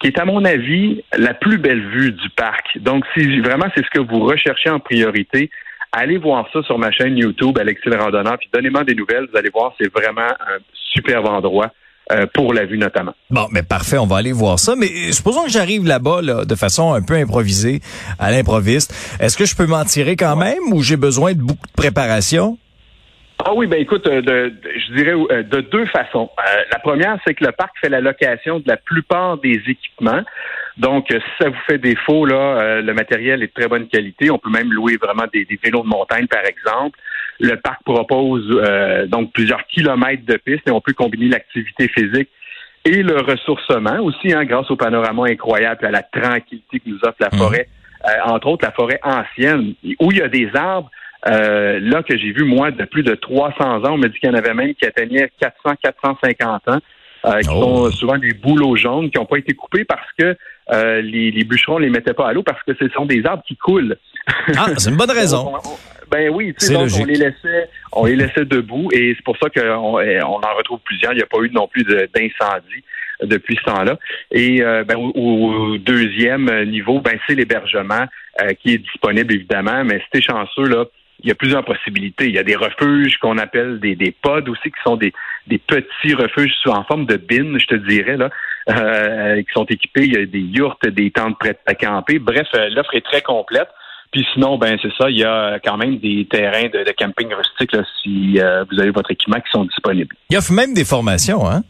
qui 0.00 0.08
est, 0.08 0.18
à 0.18 0.26
mon 0.26 0.44
avis, 0.44 1.02
la 1.16 1.32
plus 1.32 1.56
belle 1.56 1.80
vue 1.88 2.12
du 2.12 2.28
parc. 2.30 2.76
Donc, 2.78 3.04
si 3.16 3.40
vraiment 3.40 3.66
c'est 3.74 3.82
ce 3.84 3.90
que 3.90 4.00
vous 4.00 4.20
recherchez 4.20 4.68
en 4.68 4.80
priorité, 4.80 5.50
allez 5.92 6.18
voir 6.18 6.46
ça 6.52 6.62
sur 6.62 6.78
ma 6.78 6.90
chaîne 6.92 7.16
YouTube, 7.16 7.56
Alexis 7.58 7.88
le 7.88 7.96
Randonneur, 7.96 8.36
puis 8.38 8.50
donnez-moi 8.52 8.84
des 8.84 8.94
nouvelles, 8.94 9.26
vous 9.32 9.38
allez 9.38 9.50
voir, 9.50 9.74
c'est 9.80 9.90
vraiment 9.90 10.28
un 10.28 10.58
superbe 10.92 11.26
endroit 11.26 11.72
euh, 12.12 12.26
pour 12.32 12.54
la 12.54 12.64
vue 12.64 12.78
notamment. 12.78 13.14
Bon, 13.30 13.46
mais 13.52 13.62
parfait, 13.62 13.98
on 13.98 14.06
va 14.06 14.16
aller 14.16 14.32
voir 14.32 14.58
ça. 14.58 14.74
Mais 14.76 14.86
euh, 14.86 15.12
supposons 15.12 15.44
que 15.44 15.50
j'arrive 15.50 15.86
là-bas 15.86 16.22
là, 16.22 16.44
de 16.44 16.54
façon 16.54 16.94
un 16.94 17.02
peu 17.02 17.14
improvisée, 17.14 17.80
à 18.18 18.30
l'improviste. 18.30 18.94
Est-ce 19.20 19.36
que 19.36 19.44
je 19.44 19.54
peux 19.54 19.66
m'en 19.66 19.84
tirer 19.84 20.16
quand 20.16 20.36
même 20.36 20.72
ou 20.72 20.82
j'ai 20.82 20.96
besoin 20.96 21.34
de 21.34 21.40
beaucoup 21.40 21.66
de 21.66 21.72
préparation? 21.72 22.58
Ah 23.44 23.52
oui, 23.54 23.66
ben 23.66 23.80
écoute, 23.80 24.04
de, 24.04 24.52
je 24.64 24.94
dirais 24.94 25.44
de 25.44 25.60
deux 25.60 25.86
façons. 25.86 26.28
la 26.72 26.78
première, 26.80 27.18
c'est 27.24 27.34
que 27.34 27.44
le 27.44 27.52
parc 27.52 27.70
fait 27.80 27.88
la 27.88 28.00
location 28.00 28.58
de 28.58 28.64
la 28.66 28.76
plupart 28.76 29.38
des 29.38 29.62
équipements. 29.68 30.22
Donc, 30.76 31.06
si 31.10 31.20
ça 31.40 31.48
vous 31.48 31.60
fait 31.66 31.78
défaut, 31.78 32.26
là, 32.26 32.80
le 32.80 32.94
matériel 32.94 33.42
est 33.42 33.46
de 33.46 33.52
très 33.52 33.68
bonne 33.68 33.86
qualité. 33.86 34.30
On 34.32 34.38
peut 34.38 34.50
même 34.50 34.72
louer 34.72 34.96
vraiment 34.96 35.24
des, 35.32 35.44
des 35.44 35.58
vélos 35.62 35.82
de 35.82 35.88
montagne, 35.88 36.26
par 36.26 36.44
exemple. 36.44 36.98
Le 37.40 37.56
parc 37.56 37.82
propose 37.84 38.48
donc 39.08 39.32
plusieurs 39.32 39.64
kilomètres 39.66 40.24
de 40.26 40.36
pistes 40.36 40.66
et 40.66 40.70
on 40.70 40.80
peut 40.80 40.92
combiner 40.92 41.28
l'activité 41.28 41.88
physique 41.88 42.28
et 42.84 43.02
le 43.02 43.20
ressourcement 43.20 43.98
aussi, 44.02 44.32
hein, 44.32 44.44
grâce 44.44 44.70
au 44.70 44.76
panorama 44.76 45.24
incroyable 45.28 45.84
et 45.84 45.88
à 45.88 45.90
la 45.90 46.02
tranquillité 46.02 46.80
que 46.80 46.88
nous 46.88 46.98
offre 47.02 47.16
la 47.20 47.28
mmh. 47.32 47.38
forêt, 47.38 47.68
euh, 48.06 48.10
entre 48.24 48.46
autres 48.48 48.64
la 48.64 48.72
forêt 48.72 49.00
ancienne, 49.02 49.74
où 50.00 50.12
il 50.12 50.18
y 50.18 50.22
a 50.22 50.28
des 50.28 50.50
arbres. 50.54 50.90
Euh, 51.26 51.80
là 51.82 52.02
que 52.04 52.16
j'ai 52.16 52.30
vu, 52.30 52.44
moi, 52.44 52.70
de 52.70 52.84
plus 52.84 53.02
de 53.02 53.14
300 53.14 53.84
ans, 53.84 53.94
on 53.94 53.98
m'a 53.98 54.08
dit 54.08 54.18
qu'il 54.20 54.28
y 54.28 54.32
en 54.32 54.36
avait 54.36 54.54
même 54.54 54.72
qui 54.74 54.86
atteignaient 54.86 55.30
400, 55.40 55.74
450 55.82 56.68
ans, 56.68 56.78
euh, 57.26 57.40
qui 57.40 57.48
oh. 57.50 57.60
sont 57.60 57.90
souvent 57.90 58.16
des 58.16 58.32
bouleaux 58.32 58.76
jaunes, 58.76 59.10
qui 59.10 59.18
n'ont 59.18 59.26
pas 59.26 59.38
été 59.38 59.52
coupés 59.52 59.84
parce 59.84 60.08
que 60.16 60.36
les, 60.70 61.30
les 61.30 61.44
bûcherons 61.44 61.78
les 61.78 61.90
mettaient 61.90 62.14
pas 62.14 62.28
à 62.28 62.32
l'eau 62.32 62.42
parce 62.42 62.62
que 62.62 62.72
ce 62.78 62.88
sont 62.90 63.06
des 63.06 63.24
arbres 63.26 63.42
qui 63.46 63.56
coulent. 63.56 63.96
Ah, 64.56 64.66
c'est 64.76 64.90
une 64.90 64.96
bonne 64.96 65.10
raison. 65.22 65.52
Ben 66.10 66.30
oui, 66.30 66.54
tu 66.58 66.66
sais, 66.66 66.74
donc 66.74 66.88
on 66.98 67.04
les 67.04 67.16
laissait, 67.16 67.70
on 67.92 68.04
les 68.06 68.16
laissait 68.16 68.44
debout 68.46 68.88
et 68.92 69.14
c'est 69.16 69.24
pour 69.24 69.36
ça 69.36 69.48
qu'on 69.50 70.00
eh, 70.00 70.22
on 70.22 70.36
en 70.36 70.54
retrouve 70.56 70.80
plusieurs. 70.84 71.12
Il 71.12 71.16
n'y 71.16 71.22
a 71.22 71.26
pas 71.26 71.38
eu 71.38 71.50
non 71.50 71.68
plus 71.68 71.84
d'incendie 71.84 72.84
depuis 73.22 73.56
ce 73.56 73.64
temps-là. 73.64 73.98
Et 74.30 74.62
euh, 74.62 74.84
ben, 74.84 74.96
au, 74.96 75.76
deuxième 75.78 76.64
niveau, 76.64 77.00
ben 77.00 77.18
c'est 77.26 77.34
l'hébergement 77.34 78.06
euh, 78.40 78.52
qui 78.54 78.74
est 78.74 78.78
disponible 78.78 79.34
évidemment, 79.34 79.84
mais 79.84 80.00
si 80.12 80.22
chanceux 80.22 80.68
là, 80.68 80.84
il 81.20 81.28
y 81.28 81.32
a 81.32 81.34
plusieurs 81.34 81.64
possibilités. 81.64 82.26
Il 82.26 82.34
y 82.34 82.38
a 82.38 82.44
des 82.44 82.54
refuges 82.54 83.18
qu'on 83.18 83.38
appelle 83.38 83.80
des, 83.80 83.96
des 83.96 84.12
pods 84.12 84.48
aussi, 84.48 84.70
qui 84.70 84.82
sont 84.84 84.96
des, 84.96 85.12
des 85.48 85.58
petits 85.58 86.14
refuges 86.14 86.54
en 86.66 86.84
forme 86.84 87.06
de 87.06 87.16
bin, 87.16 87.58
je 87.58 87.66
te 87.66 87.74
dirais, 87.74 88.16
là, 88.16 88.30
euh, 88.70 89.42
qui 89.42 89.52
sont 89.52 89.64
équipés. 89.64 90.04
Il 90.04 90.14
y 90.14 90.16
a 90.16 90.26
des 90.26 90.38
yurts, 90.38 90.78
des 90.84 91.10
tentes 91.10 91.38
prêtes 91.38 91.60
à 91.66 91.74
camper. 91.74 92.20
Bref, 92.20 92.46
l'offre 92.70 92.94
est 92.94 93.04
très 93.04 93.22
complète. 93.22 93.68
Puis 94.10 94.26
sinon, 94.32 94.56
ben 94.56 94.78
c'est 94.80 94.92
ça, 94.98 95.10
il 95.10 95.18
y 95.18 95.24
a 95.24 95.58
quand 95.62 95.76
même 95.76 95.98
des 95.98 96.26
terrains 96.30 96.68
de, 96.68 96.92
camping 96.96 97.32
rustique 97.32 97.72
là, 97.72 97.82
si 98.02 98.40
euh, 98.40 98.64
vous 98.70 98.80
avez 98.80 98.90
votre 98.90 99.10
équipement 99.10 99.40
qui 99.40 99.50
sont 99.50 99.64
disponibles. 99.64 100.16
Il 100.30 100.34
y 100.34 100.36
a 100.36 100.52
même 100.52 100.72
des 100.74 100.84
formations, 100.84 101.48
hein? 101.48 101.62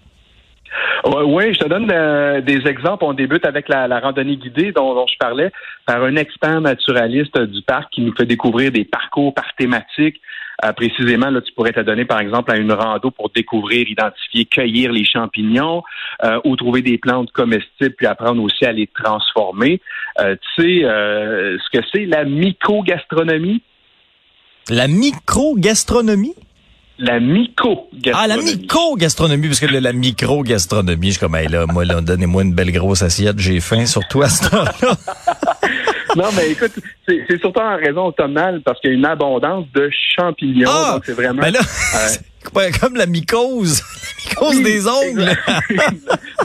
Oui, 1.04 1.54
je 1.54 1.60
te 1.60 1.68
donne 1.68 1.90
euh, 1.90 2.40
des 2.40 2.66
exemples. 2.66 3.04
On 3.04 3.14
débute 3.14 3.44
avec 3.46 3.68
la, 3.68 3.86
randonnée 4.00 4.36
guidée 4.36 4.72
dont, 4.72 4.94
dont, 4.94 5.06
je 5.06 5.16
parlais 5.18 5.50
par 5.86 6.02
un 6.02 6.16
expert 6.16 6.60
naturaliste 6.60 7.38
du 7.38 7.62
parc 7.62 7.90
qui 7.92 8.02
nous 8.02 8.14
fait 8.14 8.26
découvrir 8.26 8.70
des 8.70 8.84
parcours 8.84 9.32
par 9.32 9.46
thématique 9.56 10.20
euh, 10.64 10.72
précisément, 10.72 11.30
là, 11.30 11.40
tu 11.40 11.52
pourrais 11.52 11.72
te 11.72 11.80
donner, 11.80 12.04
par 12.04 12.20
exemple, 12.20 12.50
à 12.50 12.56
une 12.56 12.72
rando 12.72 13.10
pour 13.10 13.30
découvrir, 13.30 13.88
identifier, 13.88 14.44
cueillir 14.44 14.90
les 14.90 15.04
champignons 15.04 15.82
euh, 16.24 16.40
ou 16.44 16.56
trouver 16.56 16.82
des 16.82 16.98
plantes 16.98 17.30
comestibles, 17.30 17.94
puis 17.96 18.06
apprendre 18.06 18.42
aussi 18.42 18.64
à 18.64 18.72
les 18.72 18.88
transformer. 18.88 19.80
Euh, 20.20 20.34
tu 20.56 20.62
sais 20.62 20.80
ce 20.82 21.78
que 21.78 21.84
c'est 21.92 22.06
la 22.06 22.24
microgastronomie? 22.24 23.62
La 24.68 24.88
microgastronomie? 24.88 26.34
La 27.00 27.20
myco-gastronomie. 27.20 28.12
Ah, 28.12 28.26
la 28.26 28.38
myco-gastronomie, 28.38 29.46
parce 29.46 29.60
que 29.60 29.66
la 29.66 29.92
micro-gastronomie, 29.92 31.06
je 31.06 31.12
suis 31.12 31.20
comme, 31.20 31.36
hey, 31.36 31.46
là, 31.46 31.64
moi, 31.66 31.84
là, 31.84 32.00
donnez-moi 32.00 32.42
une 32.42 32.54
belle 32.54 32.72
grosse 32.72 33.02
assiette, 33.02 33.38
j'ai 33.38 33.60
faim, 33.60 33.86
surtout 33.86 34.22
à 34.22 34.28
ce 34.28 34.50
temps-là. 34.50 34.96
non, 36.18 36.30
mais 36.36 36.50
écoute, 36.50 36.72
c'est 37.06 37.40
surtout 37.40 37.60
en 37.60 37.76
raison 37.76 38.06
automnale 38.06 38.60
parce 38.64 38.80
qu'il 38.80 38.90
y 38.90 38.92
a 38.94 38.96
une 38.96 39.06
abondance 39.06 39.66
de 39.72 39.88
champignons. 40.16 40.68
Ah! 40.68 40.92
donc 40.94 41.04
c'est 41.06 41.12
vraiment. 41.12 41.42
Ben 41.42 41.52
là, 41.52 41.60
euh, 42.56 42.70
comme 42.80 42.96
la 42.96 43.06
mycose. 43.06 43.82
La 43.82 44.48
mycose 44.50 44.62
des 44.64 44.88
ongles. 44.88 45.30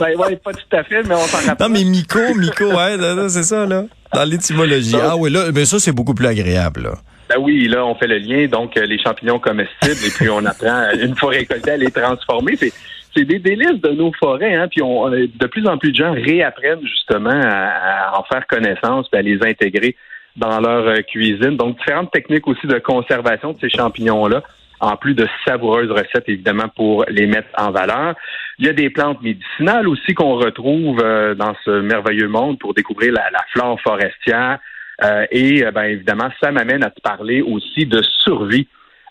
ben 0.00 0.16
ouais, 0.16 0.36
pas 0.36 0.52
tout 0.52 0.76
à 0.76 0.84
fait, 0.84 1.02
mais 1.02 1.16
on 1.16 1.26
s'en 1.26 1.44
rappelle. 1.44 1.66
Non, 1.66 1.72
mais 1.72 1.82
myco, 1.82 2.20
myco, 2.36 2.66
ouais, 2.66 2.96
c'est 3.28 3.42
ça, 3.42 3.66
là. 3.66 3.84
Dans 4.12 4.24
l'étymologie. 4.24 4.94
Ah 5.02 5.16
oui, 5.16 5.30
là, 5.30 5.50
mais 5.52 5.64
ça, 5.64 5.80
c'est 5.80 5.90
beaucoup 5.90 6.14
plus 6.14 6.28
agréable, 6.28 6.82
là. 6.84 6.94
Ben 7.28 7.36
oui, 7.40 7.66
là, 7.66 7.84
on 7.84 7.96
fait 7.96 8.06
le 8.06 8.18
lien, 8.18 8.46
donc 8.46 8.76
euh, 8.76 8.86
les 8.86 9.02
champignons 9.02 9.40
comestibles, 9.40 10.06
et 10.06 10.10
puis 10.10 10.28
on 10.28 10.44
apprend, 10.44 10.90
une 11.00 11.16
fois 11.16 11.30
récoltés, 11.30 11.72
à 11.72 11.76
les 11.76 11.90
transformer. 11.90 12.54
C'est 12.56 12.72
c'est 13.14 13.24
des 13.24 13.38
délices 13.38 13.80
de 13.80 13.90
nos 13.90 14.12
forêts, 14.12 14.54
hein, 14.54 14.68
puis 14.68 14.82
on, 14.82 15.08
de 15.10 15.46
plus 15.46 15.66
en 15.66 15.78
plus 15.78 15.92
de 15.92 15.96
gens 15.96 16.12
réapprennent 16.12 16.82
justement 16.82 17.30
à, 17.30 18.18
en 18.18 18.24
faire 18.24 18.46
connaissance, 18.46 19.08
puis 19.08 19.18
à 19.18 19.22
les 19.22 19.42
intégrer 19.42 19.96
dans 20.36 20.60
leur 20.60 20.88
euh, 20.88 21.02
cuisine. 21.02 21.56
Donc, 21.56 21.78
différentes 21.78 22.10
techniques 22.10 22.46
aussi 22.48 22.66
de 22.66 22.78
conservation 22.78 23.52
de 23.52 23.58
ces 23.60 23.70
champignons-là, 23.70 24.42
en 24.80 24.96
plus 24.96 25.14
de 25.14 25.26
savoureuses 25.46 25.90
recettes, 25.90 26.28
évidemment, 26.28 26.68
pour 26.74 27.04
les 27.08 27.26
mettre 27.26 27.48
en 27.56 27.70
valeur. 27.70 28.14
Il 28.58 28.66
y 28.66 28.68
a 28.68 28.72
des 28.72 28.90
plantes 28.90 29.22
médicinales 29.22 29.88
aussi 29.88 30.14
qu'on 30.14 30.36
retrouve 30.36 31.00
euh, 31.02 31.34
dans 31.34 31.54
ce 31.64 31.80
merveilleux 31.80 32.28
monde 32.28 32.58
pour 32.58 32.74
découvrir 32.74 33.12
la, 33.12 33.44
flore 33.52 33.80
forestière. 33.80 34.58
Euh, 35.02 35.26
et 35.30 35.64
ben, 35.72 35.84
évidemment, 35.84 36.28
ça 36.40 36.52
m'amène 36.52 36.84
à 36.84 36.90
te 36.90 37.00
parler 37.00 37.42
aussi 37.42 37.86
de 37.86 38.00
survie 38.02 38.68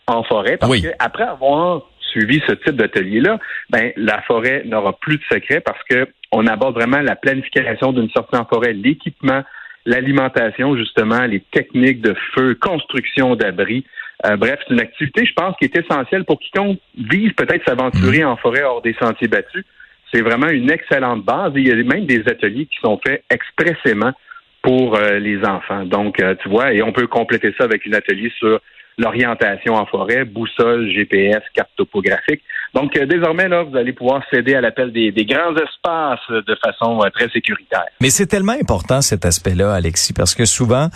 en 0.08 0.24
forêt, 0.24 0.58
parce 0.58 0.82
que 0.82 0.90
après 1.00 1.24
avoir 1.24 1.84
suivi 2.14 2.42
ce 2.48 2.54
type 2.54 2.76
d'atelier-là, 2.76 3.40
ben, 3.70 3.92
la 3.98 4.22
forêt 4.22 4.64
n'aura 4.66 4.94
plus 5.00 5.18
de 5.18 5.24
secret 5.32 5.60
parce 5.60 5.82
que 5.90 6.08
on 6.32 6.48
aborde 6.48 6.76
vraiment 6.76 7.02
la 7.02 7.16
planification 7.16 7.92
d'une 7.92 8.10
sortie 8.10 8.36
en 8.36 8.46
forêt, 8.46 8.74
l'équipement, 8.74 9.44
l'alimentation, 9.86 10.76
justement, 10.78 11.26
les 11.26 11.42
techniques 11.52 12.02
de 12.02 12.16
feu, 12.34 12.56
construction 12.56 13.36
d'abris. 13.36 13.86
Euh, 14.26 14.38
bref, 14.38 14.60
c'est 14.66 14.74
une 14.74 14.80
activité, 14.80 15.26
je 15.26 15.34
pense, 15.34 15.56
qui 15.58 15.66
est 15.66 15.76
essentielle 15.76 16.24
pour 16.24 16.40
quiconque 16.40 16.80
vise 16.98 17.34
peut-être 17.34 17.68
s'aventurer 17.68 18.24
mmh. 18.24 18.28
en 18.28 18.38
forêt 18.38 18.64
hors 18.64 18.82
des 18.82 18.96
sentiers 19.00 19.28
battus. 19.28 19.66
C'est 20.14 20.22
vraiment 20.22 20.50
une 20.50 20.72
excellente 20.72 21.24
base. 21.24 21.52
il 21.56 21.68
y 21.68 21.72
a 21.72 21.76
même 21.76 22.06
des 22.06 22.22
ateliers 22.28 22.68
qui 22.68 22.80
sont 22.82 23.00
faits 23.06 23.24
expressément 23.30 24.14
pour 24.62 24.96
euh, 24.96 25.20
les 25.20 25.44
enfants. 25.44 25.84
Donc, 25.86 26.20
euh, 26.20 26.36
tu 26.42 26.50
vois, 26.50 26.74
et 26.74 26.82
on 26.82 26.94
peut 26.94 27.08
compléter 27.08 27.54
ça 27.58 27.66
avec 27.66 27.86
un 27.86 27.94
atelier 27.94 28.32
sur 28.40 28.60
l'orientation 28.98 29.76
en 29.76 29.86
forêt, 29.86 30.26
boussole, 30.26 30.90
GPS, 30.90 31.42
carte 31.54 31.70
topographique. 31.78 32.42
Donc, 32.74 32.98
euh, 32.98 33.06
désormais, 33.06 33.48
là, 33.48 33.64
vous 33.64 33.76
allez 33.78 33.94
pouvoir 33.94 34.24
céder 34.32 34.56
à 34.56 34.62
l'appel 34.62 34.92
des, 34.92 35.12
grands 35.26 35.56
espaces 35.56 36.28
de 36.30 36.56
façon 36.64 37.02
euh, 37.02 37.10
très 37.10 37.30
sécuritaire. 37.30 37.86
Mais 38.02 38.10
c'est 38.10 38.28
tellement 38.28 38.56
important 38.60 39.02
cet 39.02 39.26
aspect-là, 39.26 39.74
Alexis, 39.74 40.14
parce 40.14 40.36
que 40.36 40.46
souvent, 40.46 40.90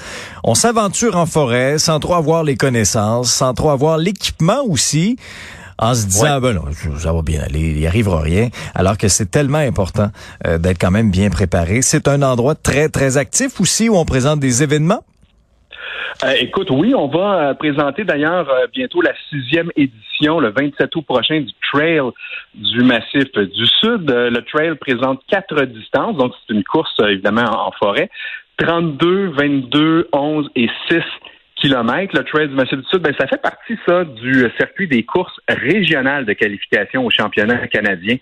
on 0.44 0.56
s'aventure 0.56 1.16
en 1.16 1.25
forêt 1.25 1.77
sans 1.77 2.00
trop 2.00 2.16
avoir 2.16 2.44
les 2.44 2.56
connaissances, 2.56 3.32
sans 3.32 3.54
trop 3.54 3.70
avoir 3.70 3.98
l'équipement 3.98 4.63
aussi 4.68 5.18
en 5.80 5.94
se 5.94 6.06
disant 6.06 6.39
ben 6.42 6.54
non, 6.54 6.63
ça 6.98 7.13
va 7.13 7.22
bien 7.22 7.42
aller, 7.42 7.60
il 7.60 7.77
n'y 7.77 7.88
arrivera 7.88 8.22
rien, 8.22 8.50
alors 8.74 8.98
que 8.98 9.08
c'est 9.08 9.30
tellement 9.30 9.60
important 9.60 10.10
euh, 10.46 10.58
d'être 10.58 10.80
quand 10.80 10.92
même 10.92 11.12
bien 11.12 11.30
préparé. 11.30 11.82
C'est 11.82 12.08
un 12.08 12.22
endroit 12.22 12.56
très 12.56 12.89
très 12.89 13.18
actif 13.18 13.60
aussi 13.62 13.89
où 13.89 13.96
on 13.96 14.06
présente 14.06 14.39
des 14.39 14.63
événements. 14.63 15.04
Euh, 16.24 16.34
écoute, 16.39 16.70
oui, 16.72 16.94
on 16.96 17.08
va 17.08 17.50
euh, 17.50 17.53
présenter 17.53 18.03
d'ailleurs 18.03 18.50
euh, 18.50 18.65
bientôt 18.74 19.01
la 19.01 19.13
sixième 19.29 19.72
édition, 19.75 20.39
le 20.39 20.50
27 20.50 20.96
août 20.96 21.06
prochain, 21.08 21.41
du 21.41 21.53
Trail 21.72 22.01
du 22.56 22.82
Massif 22.84 23.32
du 23.34 23.65
Sud. 23.67 24.10
le 24.10 24.41
Trail 24.41 24.75
présente 24.75 25.22
quatre 25.27 25.62
distances, 25.65 26.17
donc 26.17 26.34
c'est 26.48 26.53
une 26.53 26.63
course 26.63 26.96
évidemment 27.08 27.67
en, 27.67 27.72
forêt. 27.72 28.10
32, 28.58 29.34
22, 29.38 30.10
11 30.12 30.50
et 30.56 30.67
6 30.89 30.98
kilomètres. 31.58 32.17
Le 32.17 32.24
Trail 32.24 32.48
du 32.48 32.56
Massif 32.56 32.79
du 32.79 32.88
Sud, 32.89 33.00
ben, 33.00 33.13
ça 33.20 33.27
fait 33.27 33.41
partie, 33.41 33.77
ça, 33.88 34.03
du 34.03 34.50
circuit 34.58 34.88
des 34.88 35.03
courses 35.03 35.39
régionales 35.48 36.25
de 36.25 36.34
qualification 36.34 37.06
au 37.06 37.12
championnat 37.12 37.67
canadien 37.67 38.17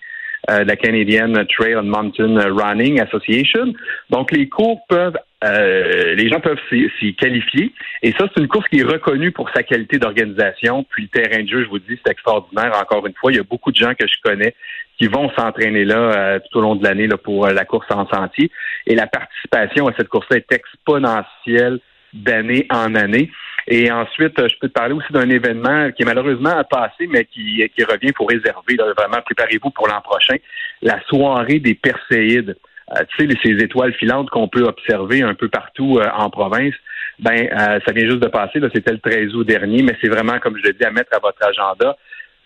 la 0.48 0.76
Canadian 0.76 1.32
Trail 1.48 1.74
and 1.74 1.84
Mountain 1.84 2.38
Running 2.38 3.00
Association. 3.00 3.72
Donc, 4.10 4.30
les 4.30 4.48
cours 4.48 4.86
peuvent 4.86 5.16
euh, 5.44 6.14
les 6.14 6.28
gens 6.28 6.40
peuvent 6.40 6.60
s'y 6.70 7.14
qualifier. 7.14 7.72
Et 8.02 8.12
ça, 8.12 8.26
c'est 8.34 8.40
une 8.40 8.48
course 8.48 8.66
qui 8.68 8.80
est 8.80 8.84
reconnue 8.84 9.32
pour 9.32 9.50
sa 9.50 9.62
qualité 9.62 9.98
d'organisation. 9.98 10.84
Puis 10.84 11.08
le 11.12 11.22
terrain 11.22 11.42
de 11.42 11.48
jeu, 11.48 11.64
je 11.64 11.68
vous 11.68 11.78
dis, 11.78 11.98
c'est 12.04 12.12
extraordinaire. 12.12 12.72
Encore 12.80 13.06
une 13.06 13.14
fois, 13.14 13.32
il 13.32 13.36
y 13.36 13.40
a 13.40 13.44
beaucoup 13.44 13.70
de 13.70 13.76
gens 13.76 13.94
que 13.94 14.06
je 14.06 14.16
connais 14.24 14.54
qui 14.98 15.08
vont 15.08 15.30
s'entraîner 15.36 15.84
là 15.84 15.96
euh, 15.96 16.38
tout 16.38 16.58
au 16.58 16.62
long 16.62 16.74
de 16.74 16.82
l'année 16.82 17.06
là, 17.06 17.18
pour 17.18 17.46
euh, 17.46 17.52
la 17.52 17.66
course 17.66 17.86
en 17.90 18.08
sentier. 18.08 18.50
Et 18.86 18.94
la 18.94 19.06
participation 19.06 19.86
à 19.88 19.92
cette 19.96 20.08
course-là 20.08 20.38
est 20.38 20.52
exponentielle 20.52 21.80
d'année 22.14 22.66
en 22.70 22.94
année. 22.94 23.30
Et 23.68 23.90
ensuite, 23.90 24.38
je 24.38 24.54
peux 24.58 24.68
te 24.68 24.72
parler 24.72 24.94
aussi 24.94 25.12
d'un 25.12 25.28
événement 25.28 25.90
qui 25.90 26.02
est 26.02 26.06
malheureusement 26.06 26.62
passé, 26.70 27.06
mais 27.08 27.24
qui, 27.24 27.62
qui 27.76 27.84
revient 27.84 28.12
pour 28.12 28.30
réserver. 28.30 28.76
vraiment, 28.96 29.20
préparez-vous 29.22 29.70
pour 29.70 29.88
l'an 29.88 30.00
prochain. 30.00 30.36
La 30.80 31.00
soirée 31.08 31.58
des 31.58 31.74
Perséides. 31.74 32.56
Euh, 32.92 33.02
tu 33.16 33.28
sais, 33.28 33.36
ces 33.42 33.64
étoiles 33.64 33.92
filantes 33.94 34.30
qu'on 34.30 34.48
peut 34.48 34.62
observer 34.62 35.22
un 35.22 35.34
peu 35.34 35.48
partout 35.48 35.98
euh, 35.98 36.08
en 36.16 36.30
province, 36.30 36.74
ben 37.18 37.48
euh, 37.50 37.80
ça 37.84 37.92
vient 37.92 38.06
juste 38.06 38.20
de 38.20 38.28
passer. 38.28 38.60
C'était 38.72 38.92
le 38.92 38.98
13 38.98 39.34
août 39.34 39.46
dernier, 39.46 39.82
mais 39.82 39.96
c'est 40.00 40.08
vraiment, 40.08 40.38
comme 40.38 40.56
je 40.56 40.62
l'ai 40.62 40.72
dit, 40.72 40.84
à 40.84 40.90
mettre 40.92 41.16
à 41.16 41.18
votre 41.18 41.44
agenda. 41.44 41.96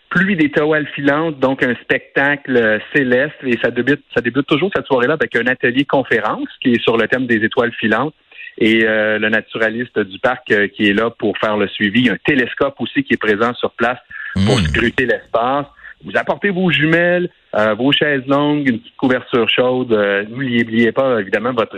Pluie 0.09 0.35
d'étoiles 0.35 0.87
filantes, 0.87 1.39
donc 1.39 1.63
un 1.63 1.75
spectacle 1.75 2.79
céleste, 2.93 3.35
et 3.43 3.57
ça 3.61 3.71
débute, 3.71 4.03
ça 4.13 4.21
débute 4.21 4.47
toujours 4.47 4.71
cette 4.75 4.87
soirée-là 4.87 5.13
avec 5.13 5.35
un 5.35 5.47
atelier 5.47 5.85
conférence 5.85 6.49
qui 6.61 6.73
est 6.73 6.81
sur 6.81 6.97
le 6.97 7.07
thème 7.07 7.27
des 7.27 7.45
étoiles 7.45 7.71
filantes 7.71 8.13
et 8.57 8.81
le 8.81 9.29
naturaliste 9.29 9.97
du 9.99 10.19
parc 10.19 10.53
qui 10.75 10.89
est 10.89 10.93
là 10.93 11.11
pour 11.11 11.37
faire 11.37 11.55
le 11.55 11.69
suivi. 11.69 12.01
Il 12.01 12.05
y 12.07 12.09
a 12.09 12.13
un 12.13 12.17
télescope 12.25 12.75
aussi 12.79 13.05
qui 13.05 13.13
est 13.13 13.17
présent 13.17 13.53
sur 13.53 13.71
place 13.71 13.99
pour 14.45 14.59
Mm. 14.59 14.65
scruter 14.65 15.05
l'espace. 15.05 15.67
Vous 16.05 16.11
apportez 16.15 16.49
vos 16.49 16.71
jumelles, 16.71 17.29
euh, 17.55 17.73
vos 17.75 17.91
chaises 17.91 18.25
longues, 18.27 18.67
une 18.67 18.79
petite 18.79 18.97
couverture 18.97 19.47
chaude. 19.49 19.91
Euh, 19.93 20.23
N'oubliez 20.29 20.91
pas, 20.91 21.19
évidemment, 21.19 21.53
votre 21.53 21.77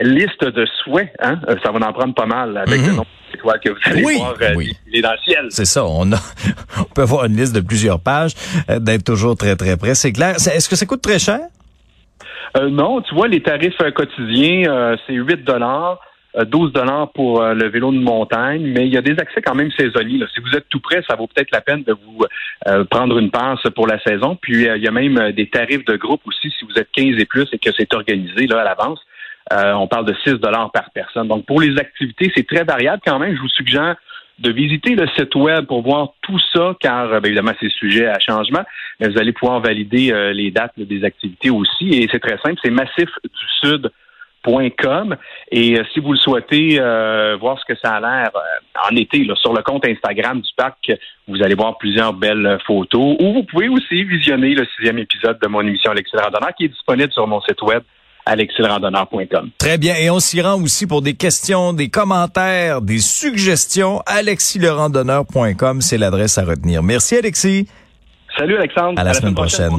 liste 0.00 0.44
de 0.44 0.66
souhaits. 0.82 1.12
Hein? 1.20 1.40
Euh, 1.48 1.56
Ça 1.64 1.70
va 1.70 1.86
en 1.86 1.92
prendre 1.92 2.14
pas 2.14 2.26
mal 2.26 2.56
avec 2.56 2.80
Mhm. 2.80 2.86
le 2.88 2.92
nombre 2.96 3.06
d'étoiles 3.32 3.60
que 3.60 3.70
vous 3.70 3.78
allez 3.84 4.04
Oui, 4.04 4.16
voir 4.18 4.34
euh, 4.42 4.54
oui. 4.56 4.72
défiler 4.84 5.02
dans 5.02 5.12
le 5.12 5.18
ciel. 5.18 5.46
C'est 5.50 5.64
ça, 5.64 5.84
on 5.86 6.12
a, 6.12 6.16
on 6.80 6.84
peut 6.84 7.02
avoir 7.02 7.24
une 7.26 7.36
liste 7.36 7.54
de 7.54 7.60
plusieurs 7.60 8.00
pages, 8.00 8.32
euh, 8.70 8.78
d'être 8.80 9.04
toujours 9.04 9.36
très 9.36 9.56
très 9.56 9.76
près, 9.76 9.94
c'est 9.94 10.12
clair. 10.12 10.34
Est-ce 10.36 10.68
que 10.68 10.76
ça 10.76 10.84
coûte 10.86 11.02
très 11.02 11.18
cher? 11.18 11.40
Euh, 12.56 12.70
non, 12.70 13.00
tu 13.02 13.14
vois, 13.14 13.26
les 13.28 13.42
tarifs 13.42 13.76
quotidiens, 13.94 14.70
euh, 14.70 14.96
c'est 15.06 15.14
8 15.14 15.44
dollars. 15.44 15.98
12 16.42 16.72
dollars 16.72 17.12
pour 17.12 17.42
euh, 17.42 17.54
le 17.54 17.68
vélo 17.68 17.92
de 17.92 17.98
montagne, 17.98 18.62
mais 18.62 18.86
il 18.86 18.92
y 18.92 18.96
a 18.96 19.02
des 19.02 19.18
accès 19.18 19.40
quand 19.40 19.54
même 19.54 19.70
saisonniers. 19.70 20.18
là. 20.18 20.26
Si 20.34 20.40
vous 20.40 20.56
êtes 20.56 20.68
tout 20.68 20.80
près, 20.80 21.02
ça 21.08 21.14
vaut 21.14 21.28
peut-être 21.28 21.52
la 21.52 21.60
peine 21.60 21.84
de 21.84 21.92
vous 21.92 22.24
euh, 22.66 22.84
prendre 22.84 23.18
une 23.18 23.30
passe 23.30 23.62
pour 23.74 23.86
la 23.86 24.00
saison. 24.00 24.36
Puis 24.40 24.68
euh, 24.68 24.76
il 24.76 24.82
y 24.82 24.88
a 24.88 24.90
même 24.90 25.18
euh, 25.18 25.32
des 25.32 25.48
tarifs 25.48 25.84
de 25.84 25.96
groupe 25.96 26.22
aussi 26.26 26.50
si 26.58 26.64
vous 26.64 26.76
êtes 26.76 26.88
15 26.92 27.20
et 27.20 27.24
plus 27.24 27.46
et 27.52 27.58
que 27.58 27.70
c'est 27.76 27.92
organisé 27.94 28.46
là 28.46 28.62
à 28.62 28.64
l'avance. 28.64 29.00
Euh, 29.52 29.72
on 29.74 29.86
parle 29.86 30.06
de 30.06 30.14
6 30.24 30.34
dollars 30.34 30.72
par 30.72 30.90
personne. 30.90 31.28
Donc 31.28 31.46
pour 31.46 31.60
les 31.60 31.78
activités, 31.78 32.32
c'est 32.34 32.46
très 32.46 32.64
variable 32.64 33.02
quand 33.04 33.18
même. 33.18 33.36
Je 33.36 33.40
vous 33.40 33.48
suggère 33.48 33.96
de 34.38 34.50
visiter 34.50 34.96
le 34.96 35.06
site 35.16 35.34
web 35.36 35.66
pour 35.66 35.82
voir 35.82 36.14
tout 36.22 36.40
ça, 36.52 36.74
car 36.80 37.12
euh, 37.12 37.20
bien 37.20 37.30
évidemment 37.30 37.52
c'est 37.60 37.70
sujet 37.70 38.06
à 38.06 38.18
changement, 38.18 38.64
mais 38.98 39.08
vous 39.08 39.18
allez 39.18 39.32
pouvoir 39.32 39.60
valider 39.60 40.12
euh, 40.12 40.32
les 40.32 40.50
dates 40.50 40.72
des 40.76 41.04
activités 41.04 41.50
aussi. 41.50 41.90
Et 41.90 42.08
c'est 42.10 42.18
très 42.18 42.38
simple, 42.38 42.58
c'est 42.62 42.70
massifdusud.com. 44.46 45.16
Et 45.50 45.78
euh, 45.78 45.84
si 45.92 46.00
vous 46.00 46.12
le 46.12 46.18
souhaitez 46.18 46.78
euh, 46.80 47.36
voir 47.40 47.58
ce 47.58 47.72
que 47.72 47.78
ça 47.80 47.94
a 47.94 48.00
l'air 48.00 48.30
euh, 48.34 48.90
en 48.90 48.96
été, 48.96 49.24
là, 49.24 49.34
sur 49.36 49.52
le 49.52 49.62
compte 49.62 49.86
Instagram 49.86 50.40
du 50.40 50.50
parc, 50.56 50.92
vous 51.28 51.42
allez 51.42 51.54
voir 51.54 51.78
plusieurs 51.78 52.12
belles 52.12 52.46
euh, 52.46 52.58
photos. 52.66 53.16
Ou 53.20 53.32
vous 53.32 53.44
pouvez 53.44 53.68
aussi 53.68 54.04
visionner 54.04 54.54
le 54.54 54.66
sixième 54.76 54.98
épisode 54.98 55.38
de 55.40 55.48
mon 55.48 55.60
émission 55.60 55.90
Alexis 55.90 56.12
le 56.14 56.22
Randonneur 56.22 56.54
qui 56.56 56.64
est 56.64 56.68
disponible 56.68 57.12
sur 57.12 57.26
mon 57.26 57.40
site 57.42 57.60
web 57.62 57.82
alexislerandonneur.com. 58.26 59.50
Très 59.58 59.76
bien. 59.76 59.96
Et 59.96 60.08
on 60.08 60.18
s'y 60.18 60.40
rend 60.40 60.60
aussi 60.62 60.86
pour 60.86 61.02
des 61.02 61.14
questions, 61.14 61.74
des 61.74 61.90
commentaires, 61.90 62.80
des 62.80 62.98
suggestions. 62.98 64.00
alexislerandonneur.com, 64.06 65.82
c'est 65.82 65.98
l'adresse 65.98 66.38
à 66.38 66.44
retenir. 66.44 66.82
Merci 66.82 67.16
Alexis. 67.16 67.68
Salut 68.38 68.56
Alexandre. 68.56 68.98
À 68.98 69.04
la 69.04 69.12
semaine 69.14 69.34
prochaine. 69.34 69.70